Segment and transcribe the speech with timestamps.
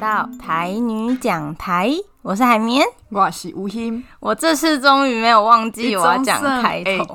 [0.00, 1.90] 到台女讲台，
[2.22, 7.04] 我是海绵，我是吴昕，我这次终于没有忘记我要讲开头。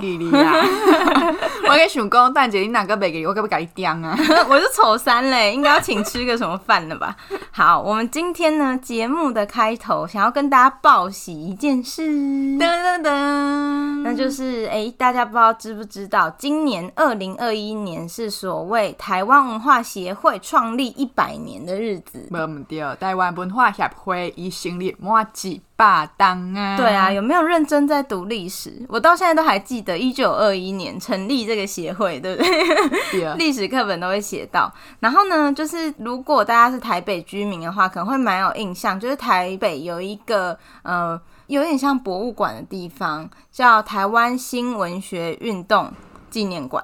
[1.68, 4.16] 我跟想讲，蛋姐你哪个没给我，可不可以给你讲啊？
[4.48, 7.16] 我是丑三嘞，应该要请吃个什么饭了吧？
[7.52, 22.28] 好，我们今天呢节目的开头想要跟大家报喜一件事，噔噔噔，那就是哎、欸，大家不知道知不知道，今年二零二一年是所谓台湾文化协会创立一百年的日子。
[22.30, 26.78] 没有对，台湾文化协会已成立满几百年啊？
[26.78, 28.86] 对啊，有没有认真在读历史？
[28.88, 33.36] 我到现在都还记得一九二一年成立这个协会，对不对？
[33.36, 34.74] 历史课本都会写到。
[35.00, 45.92] 然后呢，就是如果大家是台北居民的话，可能会蛮有印象，就是台北有一个呃，有点像博物馆的地方，叫台湾新文学运动
[46.30, 46.84] 纪念馆。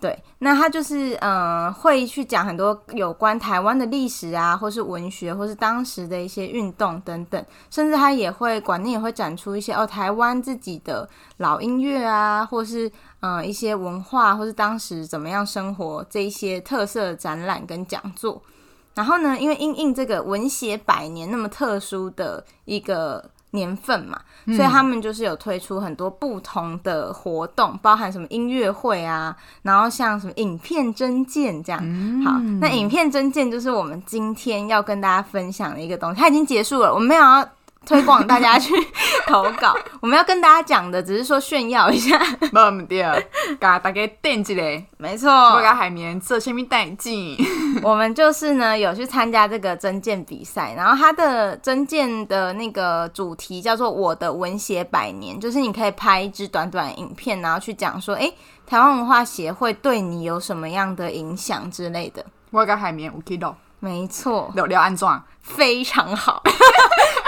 [0.00, 18.42] 对，那他就是呃，会去讲很多有关台湾的历史啊，或是文学，或是当时的一些运动等等，甚至他也会馆内也会展出一些哦，台湾自己的老音乐啊，或是呃一些文化，或是当时怎么样生活这一些特色展览跟讲座。
[18.94, 23.30] 然后呢，因为因应这个文协百年那么特殊的一个。
[23.52, 31.80] 年份嘛，所以他们就是有推出很多不同的活动，嗯、包含什么音乐会啊，然后像什么影片真见这样。
[31.82, 37.48] 嗯、好，那影片真见就是我们今天要跟大家分享的一个东西，它已经结束了，我们没有要。
[37.84, 38.72] 推广大家去
[39.26, 42.18] 投稿，我们要跟大家讲的只是说炫耀一下，
[42.52, 43.02] 没对，
[43.48, 45.30] 给大家垫起来，没错。
[45.30, 47.10] 我跟海绵做什么代志？
[47.82, 58.32] 我们就是呢有去参加这个征件比赛，然后它的征件的那个主题叫做“我的文学百年”，就是你可以拍一支短短影片，然后去讲说，哎，
[58.66, 62.24] 台湾文化协会对你有什么样的影响之类的。
[62.50, 63.54] 我个海绵有记录。
[63.84, 66.40] 没错，聊聊安装非常好，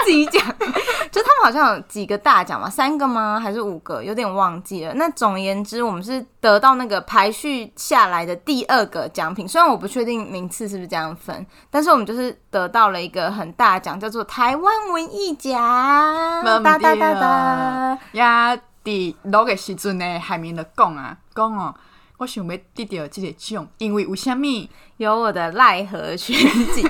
[0.05, 0.41] 自己讲，
[1.11, 3.39] 就他们好像有几个大奖嘛，三个吗？
[3.41, 4.03] 还是五个？
[4.03, 4.93] 有点忘记了。
[4.93, 15.59] 那总而言之，我们是得到那个排序下来的第二个奖品，虽然我不确定名次是不是这样分，但是我们就是得到了一个很大奖，叫做台湾文艺奖。
[16.43, 18.55] 哒哒哒哒呀！
[18.83, 21.73] 第六个时阵呢，海明的讲啊讲哦。
[22.17, 24.69] 我想要得到这个奖，因为为什么？
[24.97, 26.33] 有我的赖和全
[26.73, 26.81] 集。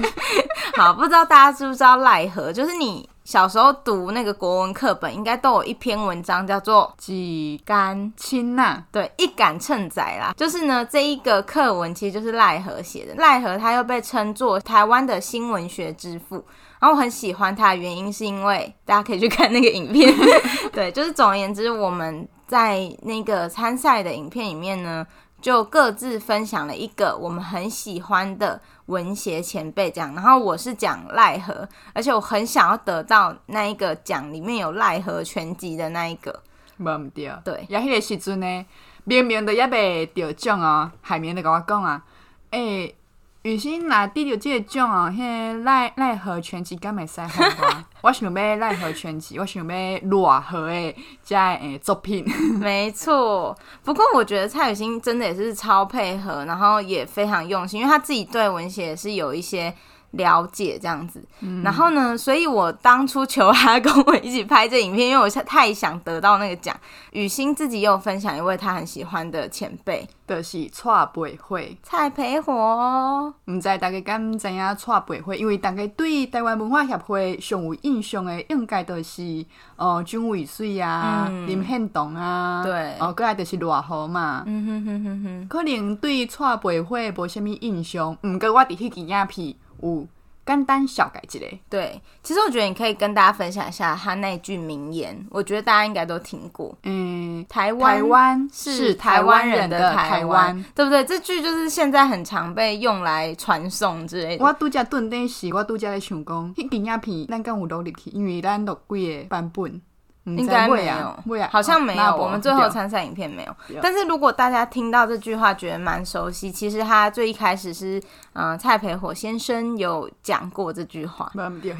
[0.74, 2.52] 好，不知道大家知不知道赖和？
[2.52, 8.78] 就是你小时候读那个国文课本，应该都有一篇文章叫做《几杆青呐》。
[8.92, 10.34] 对，一杆秤仔啦。
[10.36, 13.16] 就是呢，这一个课文其实就是赖和写的。
[13.16, 16.44] 赖和他又被称作台湾的新文学之父。
[16.80, 20.14] 然后我很喜欢他的原因，是因为大家可以去看那个影片。
[20.74, 22.28] 对，就是总而言之，我们。
[22.48, 25.04] 在那个参赛的影片里面呢，
[25.42, 36.42] 就各自分享了一个我们很喜欢的文学前辈这样，然后我是讲奈何，而且我很想要得到那一个奖里面有奈何全集的那一个。
[36.78, 38.66] 没对，对，也迄个时阵呢，
[39.06, 42.04] 明明都也未得奖哦，海绵就跟我讲啊，
[42.52, 42.96] 诶、欸。
[43.46, 45.20] 雨欣拿第六届奖哦，迄
[45.60, 47.86] 奈奈何全集敢会使好吗？
[48.02, 52.26] 我想要奈何全集，我想要赖和诶，加诶作品。
[52.60, 59.72] 没错，不过我觉得蔡雨欣真的也是超配合，然后也非常用心，因为他自己对文学也是有一些。
[60.16, 66.76] 了解这样子，嗯、然后呢，所以我当初求他跟我一起拍这影片， 因为我太想得到那个奖。
[67.12, 71.78] 雨欣自己也有分享一位他很喜欢的前辈，就是蔡培慧。
[71.82, 75.38] 蔡培火，唔知大家敢唔知影蔡培慧？
[75.38, 79.46] 因为大家对台湾文化协会上有印象的，应该都是
[79.78, 84.44] 哦，张伟水啊、嗯、林献堂啊，对，哦，过来就是罗河嘛。
[84.46, 89.56] 嗯哼哼哼哼，可能对蔡培慧无虾米印象，毋过我伫迄支影片。
[89.86, 90.08] 五
[90.46, 96.72] 简单小改之类，对，其实我觉得你可以跟大家分享一下他那句名言，我觉得大家应该都听过。
[96.84, 101.04] 嗯，台湾台湾是台湾人的台湾，对不对？
[101.04, 104.46] 这句就是现在很常被用来传颂之类的。
[104.46, 109.82] 我度假顿阵时，我度假在想讲，迄支影片咱敢有录入去，因为咱录几个版本。
[110.26, 112.04] 应该没有，好像没有。
[112.04, 113.56] 哦、我们最后参赛影片没有。
[113.80, 118.00] 但是如果大家听到这句话觉得蛮熟悉，其实他最一开始是，
[118.34, 121.32] 嗯、呃，蔡培火先生有讲过这句话。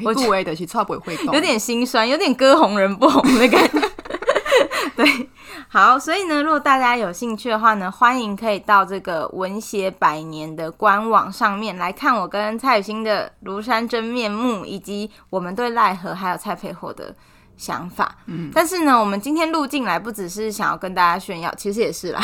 [0.04, 3.80] 我觉得是蔡培火有点心酸，有点歌红人不红的感觉。
[4.94, 5.28] 对，
[5.68, 17.12] 好，所以呢，如果大家有兴趣的话呢，欢迎可以到这个文协百年的官网上面来看我跟蔡雨欣的庐山真面目，以及我们对赖和还有蔡培火的。
[17.56, 22.20] 想法，嗯，但是呢，我们今天录进来不只是想要跟大家炫耀，其实也是啦。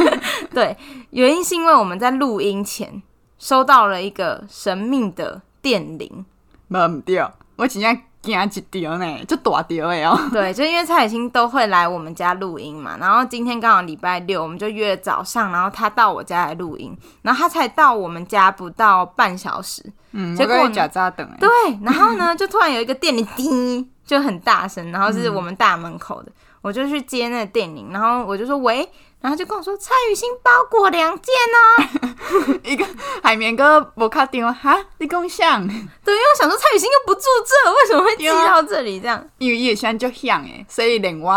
[0.54, 0.76] 对，
[1.10, 3.02] 原因是因为我们在录音前
[3.38, 6.24] 收到了一个神秘的电铃，
[6.68, 7.24] 无毋对，
[7.56, 10.18] 我真正惊一条呢，就大条的哦。
[10.32, 19.82] 对，就因为蔡雨欣都会来我们家录音嘛，然后今天刚好礼拜六，我们就约早上，然后他到我家来录音，然后他才到我们家不到半小时，
[20.12, 21.26] 嗯，结果假扎等。
[21.38, 21.48] 对，
[21.82, 28.90] 然后呢，就突然有一个电铃叮，就很大声，然后是我们大门口的，嗯、我就去接那个电铃，然后我就说喂。
[29.22, 32.86] 然后就跟我说蔡雨欣包裹两件哦， 一个
[33.22, 35.58] 海绵哥无卡定哈，你讲啥？
[35.58, 39.22] 对，因为我想说蔡雨欣又不住这，为什么会寄到这里这样？
[39.36, 41.30] 因为伊的声就响诶，所以连我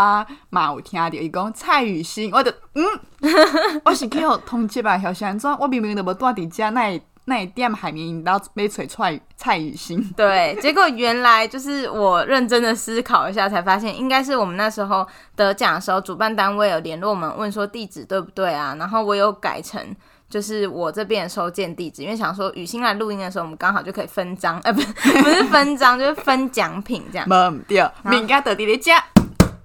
[0.48, 2.84] 嘛有听到伊讲蔡雨欣，我就嗯，
[3.84, 18.76] 我是去互通缉吧，小安怎，我明明都无住伫遮，那那一点海绵引导没吹出来蔡雨欣，对，结果原来就是我认真的思考一下，才发现应该是我们那时候得奖的时候，主办单位有联络我们，问说地址对不对啊？
[18.78, 19.80] 然后我有改成
[20.28, 24.86] 就是我这边的收件地址，因为想说雨欣来录音的时候，我们刚好就可以分赃，呃，不是
[25.22, 27.26] 不是分赃，就是分奖品这样。
[27.28, 29.02] 没对，名家得地的家。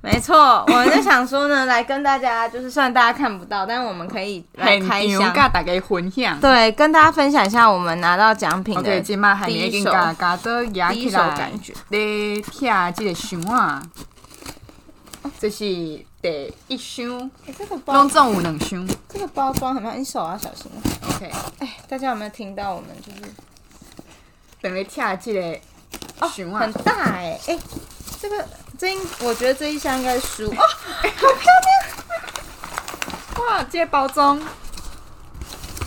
[0.01, 6.39] 没错，我们就想说呢，来跟大家，就是虽然大家看不到，但是我们可以来开箱，跟大家分享。
[6.39, 11.73] 对，跟大家分享一下我们拿到奖品的第一手，今嘛还没跟大家都压起来感觉。
[11.89, 13.83] 你听这个箱啊，
[15.37, 15.65] 这是
[16.21, 18.87] 第一箱，欸、这个包总有两箱。
[19.09, 20.71] 这个包装很慢，你手要小心。
[21.09, 21.29] OK，
[21.59, 23.33] 哎，大家有没有听到我们就是
[24.61, 25.59] 等于听这个
[26.29, 27.59] 箱啊、哦，很大哎、欸，哎、欸，
[28.21, 28.45] 这个。
[28.79, 30.63] 这我觉得这一箱应该是书哦，
[31.01, 31.51] 欸、 好漂
[33.35, 33.45] 亮！
[33.45, 34.39] 哇，这些包装，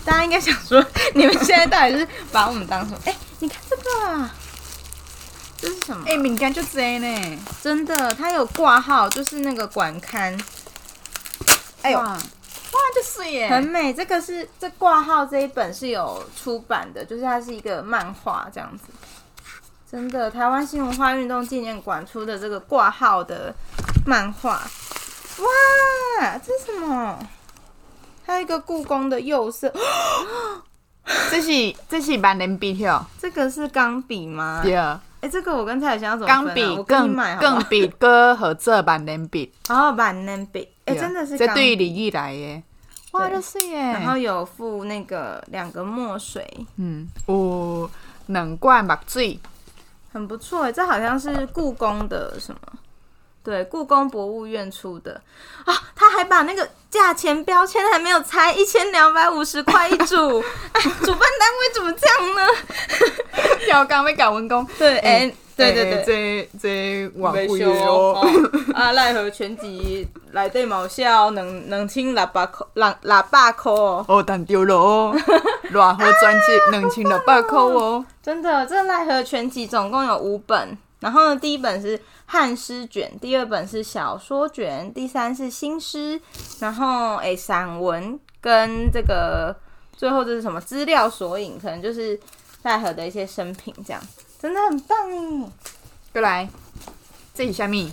[0.05, 0.85] 大家应该想说，
[1.15, 2.99] 你们现在到底是把我们当什么？
[3.07, 4.35] 哎、欸，你看这个啊，
[5.59, 6.05] 这是什么？
[6.07, 10.39] 哎、欸，敏感就这呢，真的，它有挂号，就是那个馆刊。
[11.81, 12.19] 哎呦，哇，
[12.95, 13.95] 就是耶，很美。
[13.95, 18.85] 这个是这挂号这一本是有出版的，就是它是一个漫画这样子。
[19.93, 23.55] 真的，台湾新文化运动纪念馆出的这个挂号的
[24.07, 24.53] 漫画，
[25.39, 27.19] 哇，这是什么？
[28.25, 29.71] 还有一个故宫的釉色，
[31.31, 34.61] 这是这是万能笔哦，这个是钢笔吗？
[34.63, 34.99] 对啊。
[35.21, 36.55] 哎，这个我跟蔡小香怎么分啊？
[36.55, 37.39] 笔我跟你买
[37.99, 42.63] 哥合作万能笔，哦，万能笔，哎，真的是这对于礼仪来耶，
[43.11, 43.77] 哇，就是耶。
[43.79, 47.91] 然后有附那个两个墨水，嗯，有
[48.29, 49.39] 两罐墨水。
[50.13, 52.61] 很不错哎，这好像是故宫的什么？
[53.45, 55.21] 对，故宫博物院出的
[55.65, 55.75] 啊！
[55.97, 60.41] 他还把那个价钱标签还没有拆，一千两百五十块一组。
[60.73, 62.47] 哎，主办单位怎么这样呢？
[63.69, 65.37] 要刚被搞文工，对，哎、欸，
[65.71, 68.21] 对对对，这这晚会哦。
[68.75, 74.05] 啊，奈何全集来对毛笑，能能听喇叭口，喇喇叭口哦。
[74.09, 75.15] 哦，但丢了哦，
[75.71, 78.05] 软和专辑能听喇叭口哦。
[78.23, 86.21] 真的，这奈何全集总共有五本，然后呢，第一本是汉诗卷，第二本是小说卷，第三是新诗，
[86.61, 89.55] 然后诶，散文跟这个
[89.97, 92.19] 最后这是什么资料索引，可能就是
[92.63, 94.01] 奈何的一些生平，这样
[94.43, 95.49] 真的很棒哎。
[96.13, 96.49] 过来，
[97.33, 97.89] 这里下面。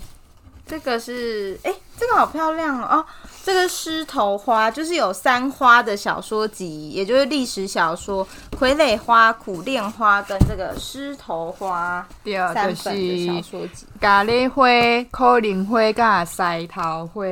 [0.66, 2.98] 这个是哎，这个好漂亮哦！
[2.98, 3.06] 哦，
[3.44, 8.28] 这个狮头花就是有三花的小说集，也就是历史小说
[8.58, 12.08] 《傀儡花》《苦恋花》跟这个狮头花
[12.54, 13.88] 三本的小说集。
[14.00, 14.64] 咖喱花、
[15.12, 17.24] 苦练花、加狮头花。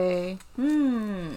[0.55, 1.35] 嗯，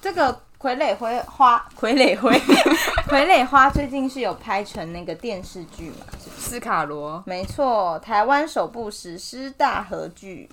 [0.00, 2.30] 这个傀儡灰花傀儡灰
[3.10, 6.06] 傀儡花最近是有拍成那个电视剧嘛？
[6.42, 10.50] 斯卡罗，没错，台湾首部史诗大河剧。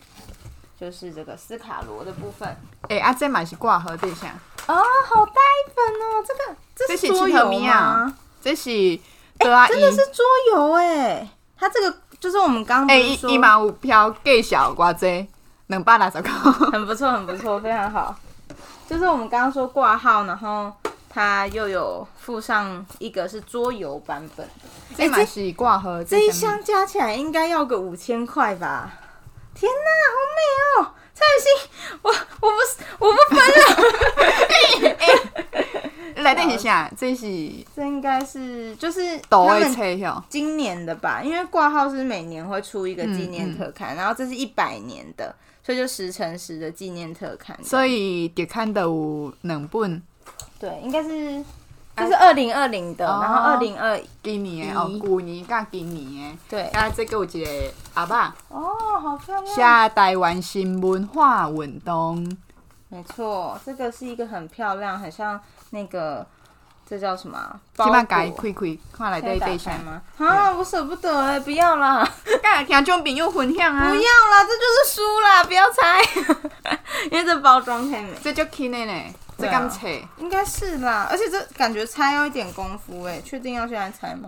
[0.79, 2.47] 就是这个斯卡罗的部分，
[2.83, 4.29] 哎、欸，啊，这买是挂盒对象
[4.65, 8.15] 哦，好大一本哦，这个这是桌游吗？
[8.41, 8.69] 这是，
[9.39, 11.27] 哎、欸，真的是桌游哎，
[11.57, 15.05] 它这个就是我们刚刚哎，一毛五票给小瓜子，
[15.67, 16.31] 两百六十块，
[16.71, 18.15] 很不错，很不错，非常好。
[18.87, 20.71] 就是我们刚刚说挂号，然后
[21.19, 24.63] 它又有附上一个是桌游版本的，
[24.95, 28.93] 这买是挂盒，这一箱加起来应该要个五千块吧。
[29.53, 30.39] 天哪，好美
[30.87, 30.93] 哦！
[31.13, 31.51] 蔡雨欣，
[32.03, 33.37] 我我不是我不分
[36.15, 36.23] 了。
[36.23, 37.27] 来等一下，这是
[37.75, 41.21] 这应该是就是他们今年的吧？
[41.21, 47.61] 因为挂号是每年会出一个纪念特刊，嗯嗯、然后这是一百年的，所以就十乘十的纪念特刊。
[47.61, 50.01] 所以得看到有两本，
[50.59, 51.43] 对，应该是。
[51.97, 62.25] 这是二零二零的，然后二零二今年哦，旧年加今年的，对，啊，这个有一个阿爸哦，好漂亮，下台湾新文化运动，
[62.87, 65.37] 没错，这个是一个很漂亮，很像
[65.71, 66.25] 那个
[66.89, 67.59] 这叫什么？
[67.75, 70.01] 起码改开开，看来对对象吗？
[70.19, 72.09] 啊，我舍不得哎，不要啦！
[72.41, 73.89] 刚听众朋友分享啊！
[73.89, 76.01] 不要啦，这就是书啦，不要猜，
[77.11, 78.13] 因为这包装太美。
[78.23, 79.03] 这就轻的呢，
[79.39, 80.01] 这敢猜？
[80.17, 84.27] 应该是啦，而且这感觉猜要一点功夫哎，确定要现在猜吗？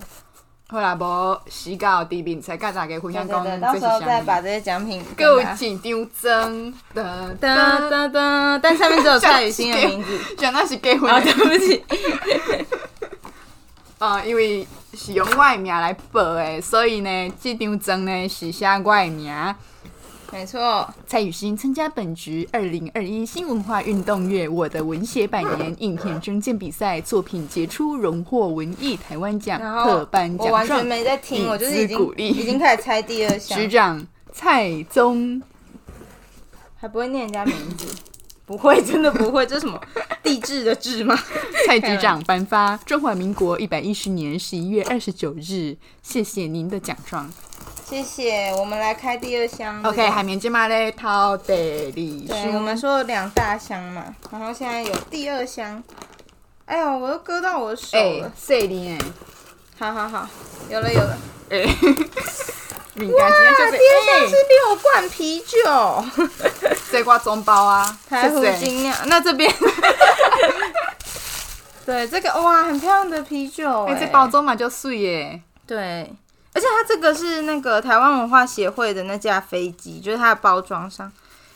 [0.68, 5.03] 好啦，无时间地面才跟大家分享讲，到时候再把这些奖品。
[5.18, 11.12] 给我几张真的噔噔噔，但上面只有蔡雨欣的名字， 讲那是结婚。
[11.12, 11.84] 啊， 对不起。
[14.00, 19.56] 啊，因为是用我的名来报的，所以呢，这张真呢是写我的名。
[20.31, 30.50] 没错，蔡雨欣参加本局二零二一新文化运动月“我的文学百年”影片征件比赛作品杰出，荣获文艺台湾奖特颁奖状。
[30.50, 33.59] 我完全没在听，我就是已经已经开始猜第二项。
[33.59, 35.41] 局长蔡宗，
[36.77, 37.85] 还不会念人家名字，
[38.47, 39.79] 不会，真的不会，这是什么
[40.23, 41.13] 地质的质吗？
[41.67, 47.29] 蔡局长颁发中华民国一百一十年十一月二十九日，谢谢您的奖状。
[47.91, 49.83] 谢谢，我们来开第二箱。
[49.83, 52.25] OK，海绵金马嘞，掏得里。
[52.25, 55.83] 对，我们说两大箱嘛，然后现在有第二箱。
[56.67, 58.31] 哎呦，我都割到我的手了。
[58.33, 58.98] 谢你哎。
[59.77, 60.25] 好好好，
[60.69, 61.17] 有了有了。
[61.50, 61.60] 哎。
[61.67, 61.67] 哇，
[62.95, 66.05] 第二箱是六罐啤酒。
[66.93, 68.98] 这挂中包啊，台虎精酿。
[69.07, 69.53] 那这边。
[71.86, 73.83] 对，这个哇，很漂亮的啤酒。
[73.83, 75.41] 哎，这包装嘛就碎耶。
[75.67, 76.10] 对。
[76.53, 81.12] 而且它这个是那个台湾文化协会的那架飞机，就是它的包装上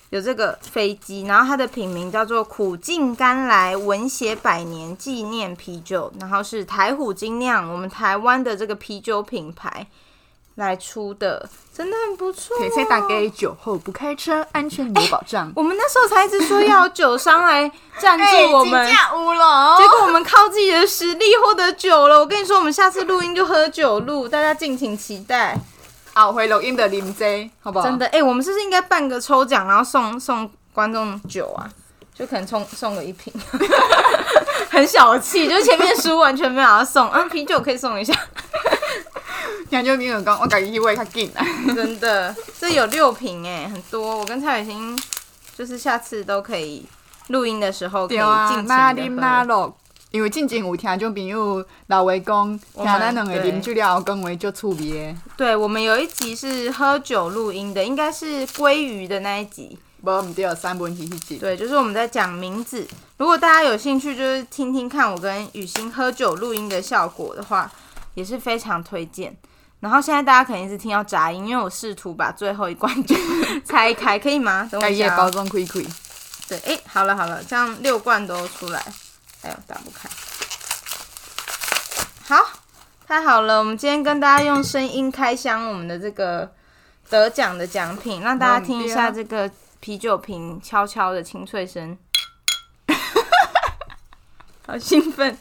[0.10, 9.88] 有这个飞机，然后它的品名叫做苦尽甘来文协百年纪念啤酒，然后是台虎精酿，我们台湾的这个啤酒品牌。
[10.56, 15.48] 来出的真的很不错，哦，谢谢大家酒后不开车，安全有保障。
[15.48, 17.70] 欸、 我们那时候才一直说要酒商来
[18.00, 22.20] 赞助我们，欸、结果我们靠自己的实力获得酒了。
[22.20, 25.60] 我跟你说，我们下次录音就喝酒录，大家敬请期待。
[26.14, 27.86] 好，回录音的林 J，好不好？
[27.86, 31.70] 真的，哎、欸，我们是不是应该办个抽奖，然后送送观众酒啊？
[32.17, 33.34] 就可能送送个一瓶，
[34.72, 38.13] 很小气，就是前面书完全没有要送，啊，啤酒可以送一下。
[39.69, 41.43] 听就没有讲，我感觉会较紧啊！
[41.75, 44.17] 真的，这有六瓶哎，很多。
[44.17, 44.98] 我跟蔡雨欣
[45.57, 46.86] 就是下次都可以
[47.27, 49.74] 录音的时候可以尽情的喝。
[50.12, 55.13] 因为之前有听种朋友老话讲，听咱两个啉酒了后讲话就趣味。
[55.36, 59.77] 对，我们有一集是喝酒录音的，应该是鲑鱼的那一集。
[60.06, 61.38] 不，唔对，三文鱼一集。
[61.38, 62.88] 对，就是我们在讲名字。
[63.18, 67.70] 如果大家有兴趣，就是听听看我跟雨欣喝酒录音的效果的话，
[68.14, 69.36] 也是非常推荐。
[69.80, 73.16] 然后现在大家肯定是听到杂音，因为我试图把最后一罐酒
[73.66, 74.70] 拆开，可以吗？
[74.72, 75.18] 等我一下、哦。
[75.18, 75.86] 包装亏亏。
[76.48, 78.80] 对，哎，好了好了，这样六罐都出来。
[79.42, 80.08] 哎呦，打不开。
[82.28, 82.44] 好，
[83.08, 86.52] 太好了，我们今天跟大家用声音开箱我们的这个
[87.10, 89.50] 得奖的奖品，让大家听一下这个
[89.86, 91.96] 啤酒瓶悄悄的清脆声。
[94.65, 95.38] 好兴奋。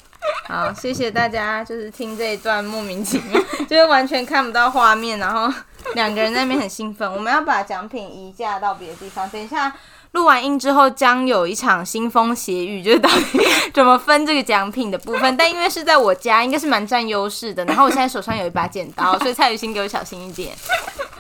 [0.46, 5.50] 好，谢谢大家，就是听这一段莫名其妙， 就是完全看不到画面，然后
[5.94, 7.10] 两个人那边很兴奋。
[7.10, 9.74] 我们要把奖品移驾到别的地方，等一下
[10.10, 13.40] 录完音之后，将有一场腥风血雨，就是到底
[13.72, 15.34] 怎么分这个奖品的部分。
[15.38, 17.64] 但因为是在我家，应该是蛮占优势的。
[17.64, 20.54] 然后我现在手上有一把剪刀，所以蔡雨欣给我小心一点。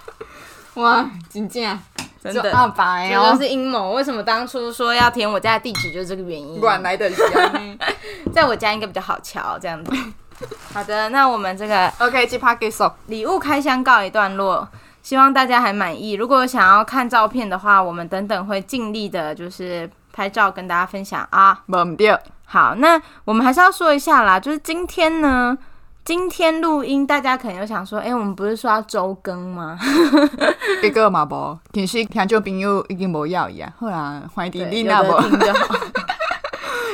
[0.74, 1.80] 哇，真正。
[2.24, 3.92] 真的，这都是阴谋。
[3.92, 6.58] 为什么当初说要填我家的地址，就是这个原因。
[6.58, 7.10] 管来的
[8.32, 9.92] 在我家应该比较好瞧，这样子。
[10.72, 14.66] 好的，那我们这个 OK，这趴结束，礼物开箱告一段落，
[15.02, 16.14] 希望大家还满意。
[16.14, 21.60] 如果想要看照片的话，我们等等会尽力的，就是拍照跟大家分享啊。
[21.66, 22.18] 没对。
[22.46, 25.56] 好，那我们还是要说一下啦，就是今天呢。
[26.04, 29.78] 今天录音，大家可能又想说，哎、欸，我们不是说要周更吗？
[30.82, 33.72] 一个嘛不，其实听众朋友已经无要伊啊。
[33.78, 35.20] 好啦，欢迎你那无，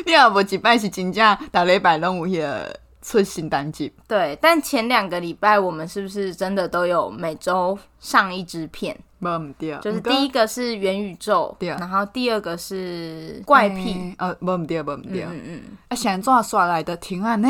[0.07, 3.93] 你那无 一摆是真正，逐礼拜拢有迄个出新单集。
[4.07, 8.97] 对，但前两个礼拜我们是不是真的都有每周上一支片？
[9.19, 17.49] 无对，就是第一个是元宇宙，对，然后第二个是怪癖，呃、欸，无对，无对，嗯嗯，啊，现在刷来的挺安呢？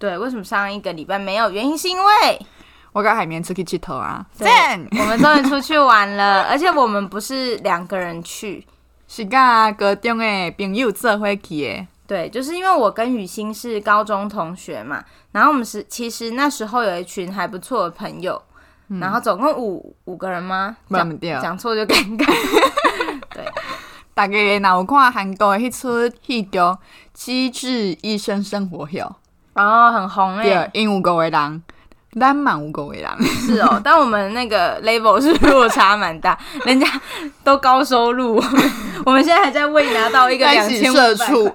[0.00, 1.50] 对，为什么上一个礼拜没有？
[1.50, 2.46] 原因是因为
[2.92, 4.24] 我跟海绵出去佚佗啊！
[4.38, 4.48] 对，
[4.98, 8.66] 我们终于出去玩了， 而且我们不是两个人去，
[9.06, 11.86] 是跟高中的朋友做伙去的。
[12.06, 18.42] 对，就是因为我跟雨欣是高中同学嘛，然后我们是其实那时候有一群还不错的朋友，
[18.88, 20.76] 嗯、然后总共五五个人吗？
[20.88, 22.24] 讲讲错就尴尬。
[23.34, 23.44] 对，
[24.14, 26.72] 大家若有看韩国的迄出戏叫
[27.12, 28.86] 《机智医生生活》。
[29.54, 31.62] 哦，很红哎、欸，对，因有五个人。
[32.18, 36.84] 咱满无狗为狼是哦， 但我们那个 level 是落差蛮大， 人家
[37.44, 38.34] 都高收入，
[39.06, 41.48] 我们现在还在未拿到一个两千社畜。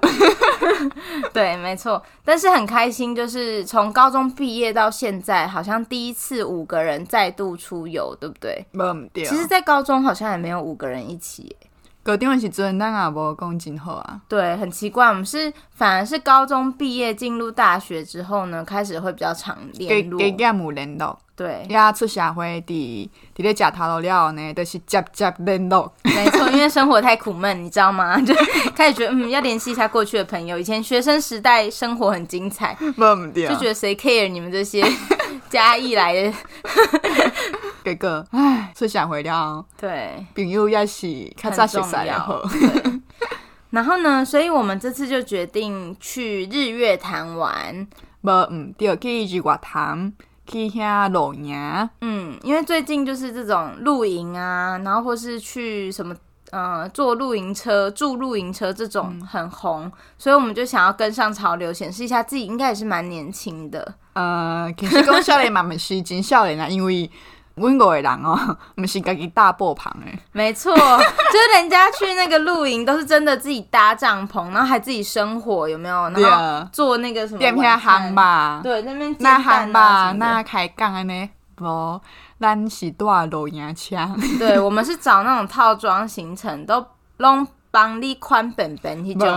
[1.34, 8.64] 对，没错，但是很开心，就是从高中毕业到现在，好像第一次五个人再度出游，对不对？
[9.12, 9.24] 对。
[9.26, 11.54] 其实，在高中好像也没有五个人一起。
[12.06, 14.20] 高中的时阵，咱也无讲真好啊。
[14.28, 20.16] 对，很奇怪，我们是反而是高中毕业进入大学之后呢，开始会比较常联络。
[20.16, 21.18] 给给业务联络。
[21.36, 21.66] 对。
[21.68, 25.92] 呀，出社会伫伫咧食头路了后呢，都、就是接接联络。
[26.02, 28.18] 没错，因为生活太苦闷，你知道吗？
[28.24, 28.34] 就
[28.74, 30.58] 开始觉得嗯，要联系一下过去的朋友。
[30.58, 32.74] 以前学生时代生活很精彩，
[33.34, 34.82] 就觉得谁 care 你们这些
[35.50, 36.32] 嘉义来的。
[37.84, 42.42] 哥哥，唉，出社会了，对，朋友也是较早熟悉了。
[43.70, 47.86] 然后呢，所以我们这次就决定去日月潭玩。
[48.22, 50.12] 无，嗯，对，去日月潭，
[50.46, 51.54] 去遐露营。
[52.00, 56.14] 嗯，因为最近就是这种露营啊，然后或是去什么，
[56.50, 63.94] 呃，坐露营车、住露营车这种很红，嗯，所以我们就想要跟上潮流，显示一下自己应该也是蛮年轻的。
[64.14, 67.10] 呃，其实讲少年嘛， 嘛是真少年啊，因为。
[67.56, 70.18] 温五个人哦， 不是家己搭帐篷诶。
[70.32, 70.80] 没错， 就
[71.38, 76.08] 是人家去那个露营都是真的自己搭帐篷，然后还自己生火，有没有？
[76.10, 76.14] 然
[76.62, 77.38] 后做那个什么？
[77.38, 78.60] 点片行吧。
[78.62, 82.00] 对，那边那行吧，那开杠安尼，无，
[82.38, 83.96] 咱是住露营车。
[84.38, 86.84] 对，我们是找那种套装行程，都
[87.18, 87.46] 拢。
[87.76, 89.28] 帮你宽本本去种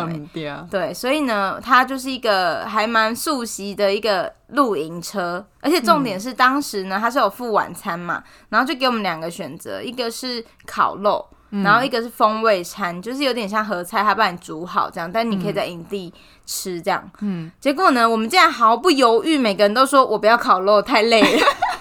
[0.71, 16.13] 对，所以呢，它就是一个还蛮熟悉的一个露营车，而且重点是当时呢，它是有付晚餐嘛，然后就给我们两个选择，一个是烤肉，然后一个是风味餐，就是有点像合菜，它帮你煮好这样，但你可以在营地
[16.45, 17.11] 吃这样。
[17.19, 21.45] 嗯，结果呢，我们竟然毫不犹豫，每个人都说我不要烤肉，太累了。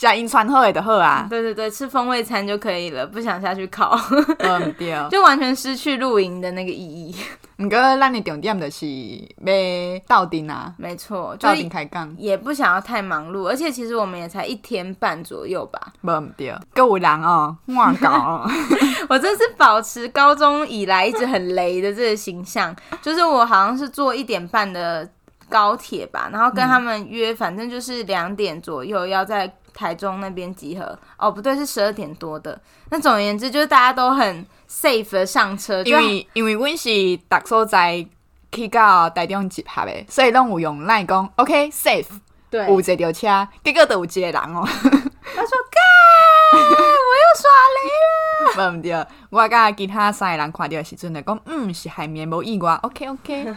[0.00, 3.94] 加银川后的后啊，对对对，吃风味餐就可以了，不想下去烤，
[4.38, 7.14] 嗯对，就完全失去露营的那个意义。
[7.58, 18.48] 不过咱的重点就是要到顶啊，没错，到顶开讲，也不想要太忙碌，而且其实我们也才一天半左右吧，嗯对，够有人哦，哇搞，
[19.06, 25.06] 我真是保持高中以来一直很雷的这个形象，就是我好像是坐一点半的
[25.50, 29.52] 高铁吧，然后跟他们约，反正就是两点左右要在。
[29.80, 32.60] 台中那边集合哦，不对，是十二点多的。
[32.90, 38.06] 那总而言之，就是大家都很 safe 的上车，因为因为阮是逐所在
[38.52, 42.04] 去到台中集合的，所以拢有用来讲 OK safe，
[42.50, 44.62] 对，有坐着车，结果都有一个人哦。
[45.32, 45.80] 他说：“干，
[46.52, 48.70] 我又耍雷了。
[48.76, 52.74] ”不对，我甲其他三个人看到的时阵来讲，嗯，是海绵无意外。
[52.82, 53.54] OK OK，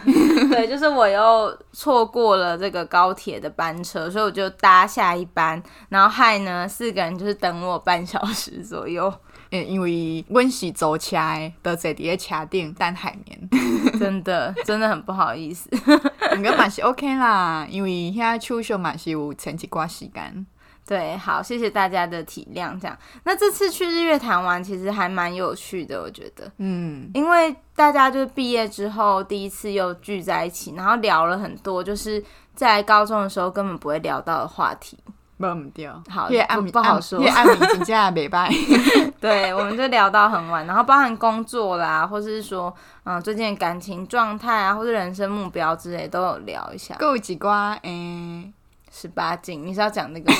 [0.50, 9.12] 对，就是我又错过了这个高铁的班车，所以我就搭下一班，然后害呢四个人就是等我半小时左右。
[9.50, 15.68] 嗯，因为阮是坐车的，都坐伫咧车顶等海绵，真的真的很不好意思。
[15.70, 20.46] 不过嘛是 OK 啦，因为遐手续嘛是有前一寡时间。
[20.86, 22.78] 对，好，谢谢大家的体谅。
[22.78, 32.22] 这样，那这次去日月潭玩其实还蛮有趣的，我觉得，嗯，因为大家就是毕业之后第一次又聚在一起，然后聊了很多，就是
[32.54, 34.98] 在高中的时候根本不会聊到的话题。
[35.36, 38.48] 不掉，好，不不好说，因为暗名真正没拜。
[39.20, 46.94] 对，我们就聊到很晚，然后包含工作啦，或是说，嗯，最近的感情状态啊，或是人生目标之类，都有聊一下。
[46.98, 48.52] 各位几瓜，诶。
[48.96, 50.38] 十八禁，你是要讲那个吗？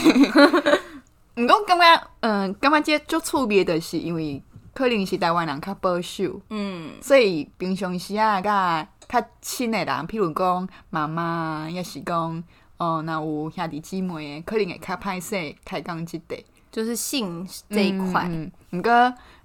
[1.36, 4.40] 毋过感觉，嗯，感觉这足趣味的是，因为
[4.72, 12.44] 可能是台湾人较保守，嗯，所以平常时啊，甲较亲的人，譬如讲妈妈，也是讲，
[12.76, 16.38] 哦，那有兄弟姊妹的，可能会较歹势开讲即块，
[16.70, 18.28] 就是性这一块。
[18.30, 18.92] 嗯，毋过，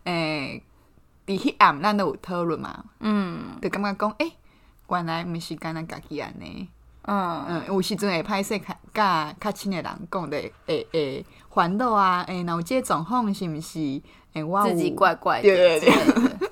[0.03, 0.13] 诶、
[0.53, 0.63] 欸，
[1.25, 4.35] 伫迄暗咱都有讨论嘛，嗯，就感觉讲，诶、欸，
[4.89, 6.69] 原来毋是干咱家己安尼。
[7.09, 13.79] 嗯嗯，有时阵会歹势，较甲较亲的人讲的，会会烦恼啊，诶，那有这个状况是毋是？
[14.33, 15.41] 诶，我自己怪怪的。
[15.41, 16.49] 对对对，对，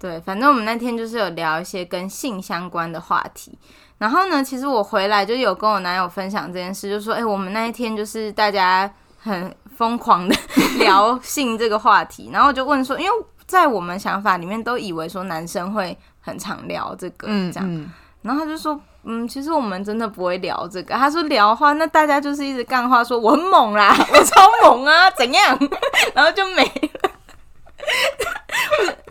[0.00, 3.56] 对，反正我们那天就是有聊一些跟性相关的话题。
[3.98, 10.34] 然后呢，其实我回来就有跟我男友分享这件事，就说，诶，我们那一天就是大家很疯狂的
[10.78, 12.30] 聊性这个话题。
[12.34, 13.10] 然后我就问说，因为
[13.46, 17.72] 在我们想法里面都以为说男生会很常聊这个，嗯，这样。
[17.72, 17.92] 嗯
[18.22, 20.94] 然后他就说，嗯，其实我们真的不会聊这个。
[20.94, 25.58] 他说聊的话，那大家就是一直干话，说我很猛啦，我超猛啊，怎样？
[26.14, 27.10] 然后就没了。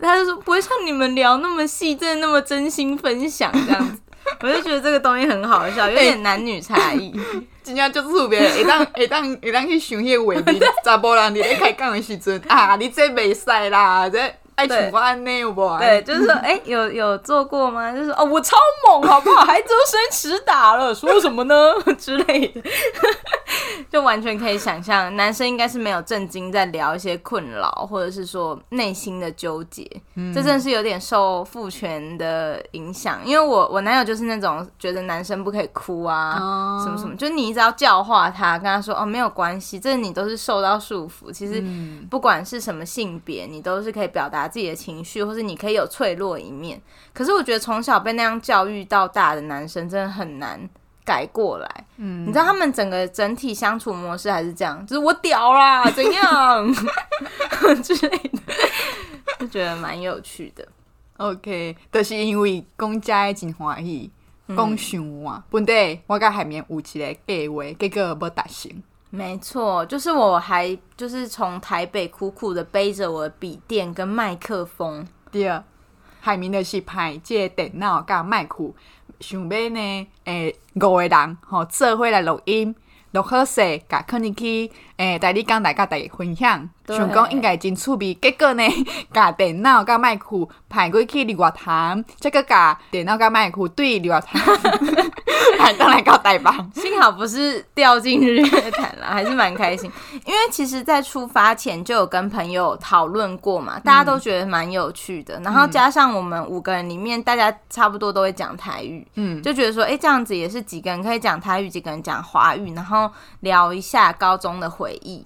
[0.00, 4.00] 他就说不会像你们聊那么细，真的那么真心分享这样子。
[4.42, 7.12] 我就觉得这个东西很好笑，有点男女差异。
[7.62, 14.32] 今天就是特别，会当会当会当去想迄个画面，查甫人伫咧开讲的时阵啊，你这袂使啦，这。
[14.60, 15.38] 爱情观呢？
[15.38, 15.78] 有不？
[15.78, 17.92] 对，就是说，哎、欸，有有做过吗？
[17.96, 19.44] 就是哦，我超猛， 好不好？
[19.44, 21.54] 还周身迟打了，说什么呢？
[21.98, 22.62] 之类的，
[23.90, 29.88] 就完全可以想象，男生应该是没有正经在聊一些困扰，或者是说内心的纠结。
[30.16, 41.32] 嗯，这真的是有点受父权的影响，因为我我男友就是那种觉得男生不可以哭啊，哦、什么什么，就你一直要教化他，跟他说哦，没有关系，这你都是受到束缚。
[41.32, 41.64] 其实
[42.10, 44.49] 不管是什么性别，你都是可以表达。
[44.50, 46.78] 自己的情绪，或是你可以有脆弱一面。
[47.14, 50.68] 可是我觉得从小被那样教育到大的男生，真的很难
[51.04, 51.86] 改过来。
[51.96, 56.74] 嗯，你知道他们整个整体相处模式还是这样，就是我屌啦，怎样
[57.82, 58.40] 之类的，
[59.38, 60.66] 就觉得蛮有趣的。
[61.18, 64.10] OK，就是因为公家真欢喜，
[64.48, 68.70] 讲想哇，本地我甲海绵有一个计划，结果无达成。
[69.10, 75.06] 没错，就是我还就是从台北苦苦的背着我的笔电跟麦克风。
[75.32, 75.50] 对，
[76.20, 78.72] 海明的是派这个电脑甲麦克，
[79.18, 82.74] 想要呢，诶，五个人吼做伙来录音。
[83.12, 88.14] 录好势，甲可能去诶，带你讲来甲大家分享，想讲应该真趣味。
[88.14, 88.62] 结果呢，
[89.12, 95.09] 甲电脑甲麦克派过去日月潭，再个甲电脑甲麦克对日月潭，还
[95.78, 96.54] 当来搞代班。
[96.74, 99.90] 幸好不是掉进日月潭了， 还是蛮开心。
[100.26, 105.40] 因为其实，在出发前就有跟朋友讨论过嘛，大家都觉得蛮有趣的。
[105.40, 113.10] 然后加上我们五个人里面，大家差不多都会讲台语，嗯，就觉得说，哎、欸，这样子也是几个人可以讲台语，几个人讲华语，然后。
[113.40, 115.24] 聊一下高中的回忆，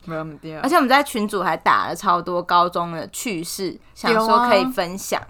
[0.62, 5.20] 而且我们在群组还打了超多高中的趣事，想说可以分享。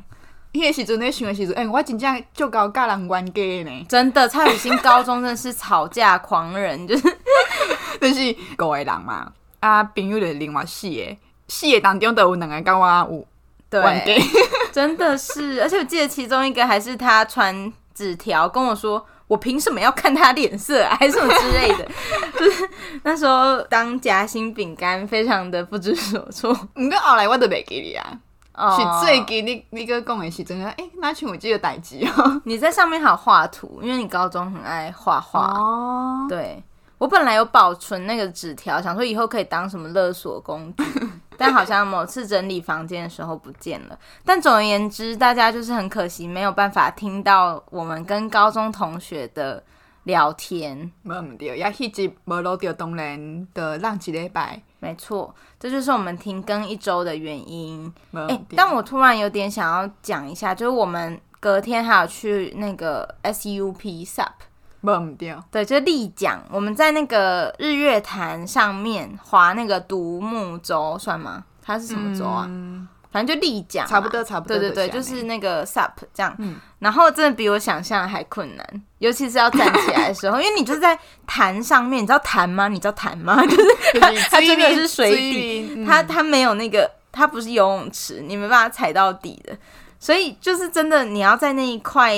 [0.55, 3.87] 因为时阵那想的时阵，哎，我真正就搞教人冤家呢。
[3.89, 7.03] 真的，蔡雨欣高中真的是吵架狂人，就是
[8.01, 11.17] 就是五个人嘛，啊，朋友的另外四个，
[11.49, 14.15] 四个当中都有两个跟我有冤家，
[14.73, 15.61] 真的是。
[15.61, 19.05] 而且我记得其中一个还是他传纸条跟我说。
[19.27, 21.89] 我凭什么要看他脸色，还是什么之类的？
[22.39, 22.69] 就是
[23.05, 26.53] 那时候当夹心饼干，非常的不知所措。
[26.75, 28.07] 不过后来我都没给你啊。
[28.55, 32.41] 哦，是最近你你个讲的是真的，哎，那群我记得代志哦。
[32.45, 35.47] 你在上面还有画图，因为你高中很爱画画。
[35.49, 36.63] 哦，对，
[36.99, 40.85] 我本来有保存那个纸条，想说以后可以当什么勒索工具。
[41.37, 43.99] 但好像某次整理房间的时候不见了。
[44.25, 49.61] 但总而言之，大家就是很可惜，没有办法听到我们跟高中同学的
[50.05, 50.91] 聊天。
[51.03, 54.63] 没唔对，也一直没录到当然的浪几礼拜。
[54.79, 57.93] 没错，这就是我们停更一周的原因。
[58.13, 64.27] 欸，但我突然有点想要讲一下，就是我们隔天还有去那个 SUP SUP。
[64.83, 71.43] 忘掉，对，就立桨，我们在那个日月潭上面划那个独木舟，算吗？
[71.63, 72.45] 它是什么舟啊？
[72.51, 74.59] 嗯、反正就立桨，差不多，差不多。
[74.59, 76.35] 对对对，就是那个 SUP 这样。
[76.41, 82.67] 嗯、然后真的比我想象的还困难，尤其是要站起来的时候， 因为你就是在潭上面，你知道潭吗？
[82.67, 83.41] 你知道潭吗？
[83.47, 89.57] 就是它，它真的是水底，嗯、它它没有那个，它不是游泳池，你没办法踩到底的，
[90.01, 92.17] 所以就是真的你要在那一块。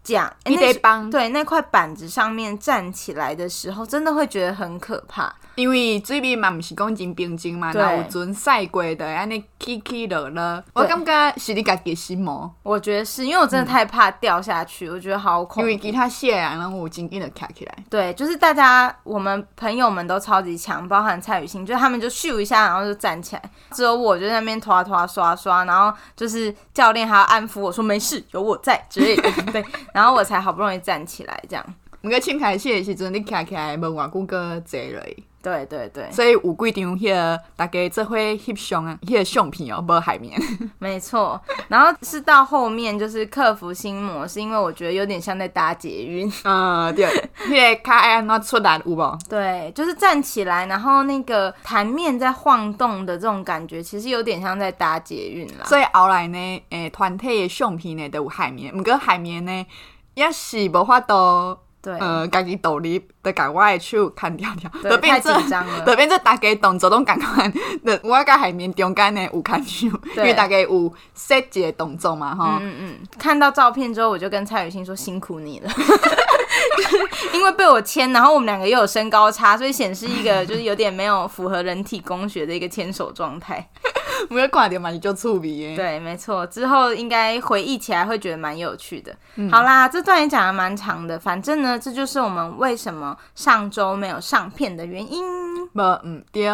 [0.00, 5.30] 讲，你得帮对那块板子上面站起来的时候，真的会觉得很可怕。
[5.58, 12.48] 因为水面嘛，毋是讲真平静嘛，那有阵晒过的，安尼起起落落，我感觉是你家己心魔。
[12.62, 15.68] 我觉得是因为我真的太怕掉下去，嗯、我觉得好恐怖。
[15.68, 17.74] 因为其他线啊，然后我紧紧的卡起来。
[17.90, 23.42] 对，就是大家我们朋友们都超级强，包含蔡雨欣，就他们就咻一下，然后就站起来，
[23.72, 29.28] 只有我就在那边拖拖刷刷，然后就是教练还要安抚我说没事，有我在之类的。
[29.50, 31.66] 对， 然后我才好不容易站起来，这样。
[32.00, 35.02] 我个轻开始的时阵，你卡起来问偌久个坐落。
[35.40, 40.38] 对对对，所以有几张迄个大家做伙翕相啊，迄个相片哦，无海绵。
[40.78, 46.30] 没错，然后是到后面就是克服心魔，是因为我觉得有点像在搭捷运。
[46.44, 47.06] 嗯，对，
[47.46, 49.18] 迄个卡爱安怎出来有无？
[49.28, 55.64] 对，就是站起来，然后那个台面在晃动的这种感觉，其实有点像在搭捷运啦。
[55.64, 59.66] 所以后来呢，诶，团体的相片呢都有海绵，毋过海绵呢
[60.14, 61.58] 也是无法度。
[61.88, 67.52] 对，呃，家己独立的甲我的手砍掉掉，对就变太紧张了，就变做大家动作拢共款，
[68.02, 72.58] 我甲海绵中间呢有看手， 因为大家有设计的动作嘛，哈。
[72.60, 75.70] 嗯嗯，看到照片之后，我就跟蔡雨欣说辛苦你了，
[77.32, 83.66] 因为被我牵，然后我们两个又有身高差，所以显示一个就是有点没有符合人体工学的一个牵手状态。
[84.28, 85.76] 没有看到嘛，你就触鼻耶。
[85.76, 89.14] 对，没错，之后应该回忆起来会觉得蛮有趣的。
[89.36, 95.66] 嗯、好啦，这段也讲的蛮长的，反正呢，这就是我们为什么上周没有上片的原因。
[95.68, 96.48] 不，嗯，对。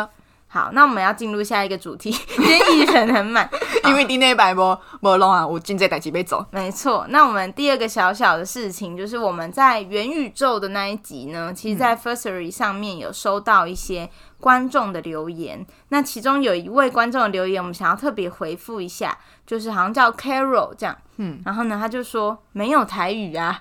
[0.54, 2.12] 好，那我们要进入下一个主题。
[2.36, 3.50] 今天议程很满，
[3.86, 6.46] 因为今天礼拜无无弄啊，我真济代志要做。
[6.52, 15.58] 没错，那我们第二个小小的事情就是我们在元宇宙的那一集呢，其实，在 Firstory 上面有收到一些观众的留言。
[15.58, 20.96] 嗯、那其中有一位观众的留言，我们想要特别回复一下，就是好像叫 Carol 这样。
[21.16, 23.60] 嗯，然后呢，他就说没有台语啊，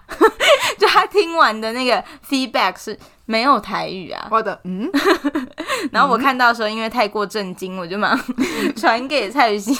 [0.84, 3.00] 就他听完的那个 feedback 是。
[3.26, 4.28] 没有台语啊！
[4.30, 4.92] 我的嗯，
[5.94, 8.36] 然后我看到的时候，因为太过震惊，我就马上
[8.76, 9.74] 传给蔡雨欣，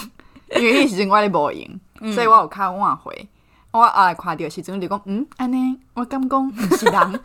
[0.56, 3.28] 因为那时阵我咧无闲，所以我有看晚回，
[3.70, 7.20] 我啊看到时阵就讲嗯，安尼我敢讲不是人，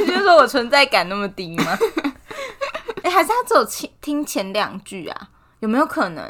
[0.00, 1.76] 你 就说我存在感那么低吗？
[3.04, 5.28] 哎、欸，还是他只有听听前两句啊？
[5.60, 6.24] 有没有可能？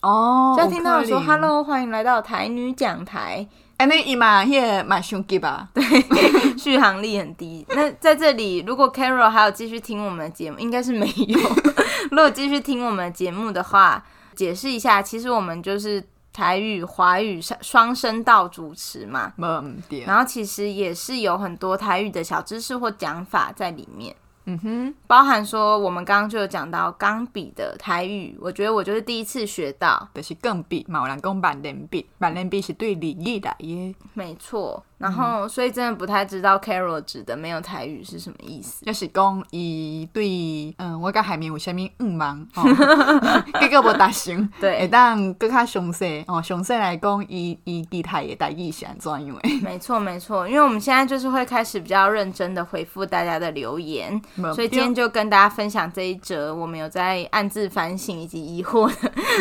[0.00, 3.46] 哦，就听到说 “Hello，欢迎来到台女讲台”。
[3.78, 5.68] 哎，那伊嘛，迄个蛮伤急吧？
[5.74, 5.84] 对，
[6.56, 7.64] 续航力很低。
[7.68, 11.38] 那在这里，如果 Carol 还有继续听我们的节目，应该是没有。
[12.10, 14.02] 如果继续听我们的节目的话，
[14.34, 19.34] 解释一下，其实我们就是台语、华语双声道主持嘛。
[19.36, 20.04] 嗯，对。
[20.04, 24.16] 然后其实也是有很多台语的小知识或讲法在里面。
[24.48, 34.82] 嗯哼，包含说我们刚刚就有讲到钢笔的台语，我觉得我就是第一次学到，就是钢笔，嘛有人讲万年笔，板蓝笔是对礼仪的耶，没错。
[34.98, 38.84] 然后，嗯、所以真的不太知道 Carol 指的没有台语是什么意思。
[38.84, 42.46] 就是讲伊对，嗯，我甲海绵有虾米唔忙，
[43.60, 44.48] 结果无达成。
[44.58, 49.48] 对，会当更较详细哦，详细来讲，伊伊地台的代意是安怎样的？
[49.62, 54.20] 没错，没错，因为我们现在就是会开始比较认真的回复大家的留言，
[54.54, 58.90] 所以今天就跟大家分享这一则我们有在暗自反省以及疑惑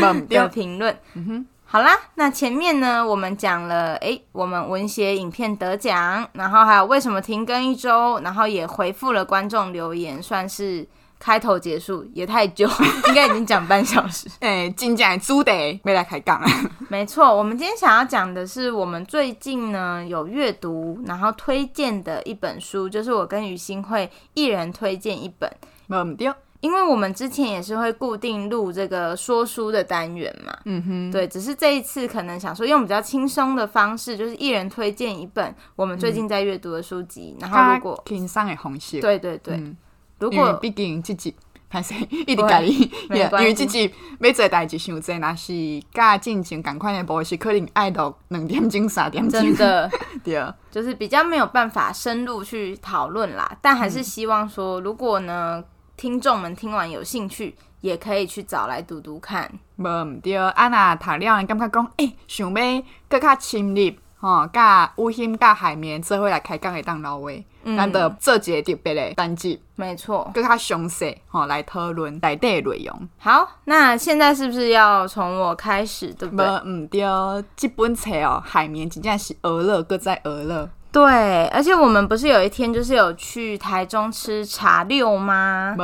[0.02, 0.94] 的的 评论。
[1.14, 1.46] 嗯哼。
[1.76, 10.88] 好啦，那前面呢，我们讲了，诶，我们文学影片得奖，然后还有为什么停更一周，然后也回复了观众留言，算是
[11.20, 12.66] 开头结束，也太久，
[13.10, 14.30] 应该已经讲半小时。
[14.40, 16.50] 诶， 今天主题没来开杠啊。
[16.88, 25.52] 没错，我们今天想要讲的是我们最近呢有阅读，然后推荐的一本书，就是我跟雨欣会一人推荐一本。
[25.88, 26.34] 没对。
[26.66, 39.78] 因为我们之前也是会固定录这个说书的单元嘛，嗯哼，对，只是这一次可能想说用比较轻松的方式，就是一人推荐一本我们最近在阅读的书籍，嗯、然后如果轻松的方式，对对对，嗯、
[40.18, 41.36] 如果毕竟自己
[41.70, 41.94] 拍摄
[42.26, 45.54] 一直改，因为自己要做代志想做，那是
[45.94, 49.92] 加进行赶快的播，是可能爱到两点钟三点钟，真的
[50.24, 55.64] 对，就是比较没有办法深入去讨论啦，但还是希望说，如果呢。
[55.98, 59.50] 听众们听完有兴趣，也可以去找来读读看。
[59.78, 67.30] 无对，啊那读了，感觉讲，诶，想要更加深入，吼，甲乌心甲海绵做伙来开讲会当老话，
[67.64, 73.08] 咱得做一个特别的单集，没错，更加详细，吼，来讨论内底内容。
[73.18, 76.46] 好，那现在是不是要从我开始，对不对？
[76.46, 80.70] 无对，这本册哦，海绵真正是鹅乐，搁再鹅乐。
[80.96, 85.76] 对，而且我们不是有一天就是有去台中吃茶六吗？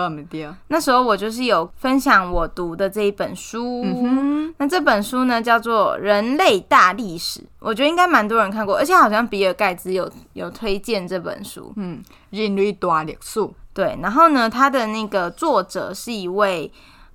[0.69, 3.83] 那时候我就是有分享我读的这一本书。
[3.83, 11.73] 嗯，那这本书呢叫做《人类大历史》，我觉得应该蛮多人看过，而且好像比尔盖茨有有推荐这本书。
[11.75, 13.45] 嗯，人类大历史。
[13.73, 16.71] 对，然后呢，他的那个作者是一位。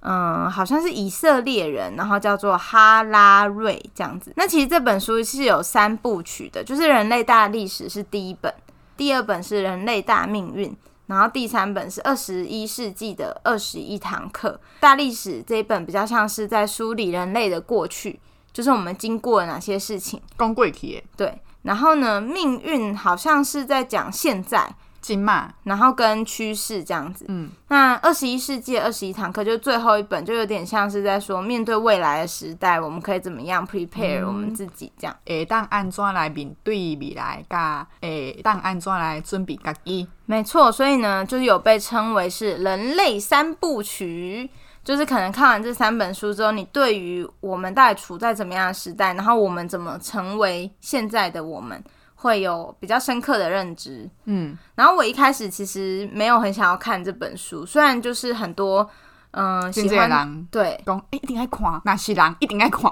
[0.09, 4.33] 嗯，好像是以色列人，然后叫做哈拉瑞这样子。
[4.37, 8.55] 那其实这本书是有三部曲的，就是《人类大历史》是第一本，
[8.97, 10.71] 第二本是《人类大命运》，
[11.07, 14.61] 然后第三本是二十一世纪的二十一堂课。
[14.79, 18.21] 大历史这一本比较像是在梳理人类的过去，
[18.53, 20.23] 就是我们经过了哪些事情。
[20.37, 21.03] 光贵体。
[21.17, 24.73] 对，然后呢，命运好像是在讲现在。
[25.65, 35.15] 然后跟趋势这样子，嗯，那二十一世纪二十一堂课就最后一本，就有点像是在说面对未来的时代，我们可以怎么样 prepare 我们自己这样。
[35.27, 37.45] 诶，当安怎来面对未来？
[37.49, 40.09] 噶诶，当安怎来准备自己？
[40.25, 44.51] 没错，所以呢，就是有被称为是人类三部曲，
[44.83, 51.83] 就是可能看完这三本书之后，你对于我们到底处在怎么样的时代，然后我们怎么成为现在的我们。
[52.17, 58.89] 会有比较深刻的认知，嗯，然后我一开始其实没有很想要看这本书，虽然就是很多，
[59.31, 62.91] 嗯、呃，喜欢人对，讲一定爱看，那是人一定爱看，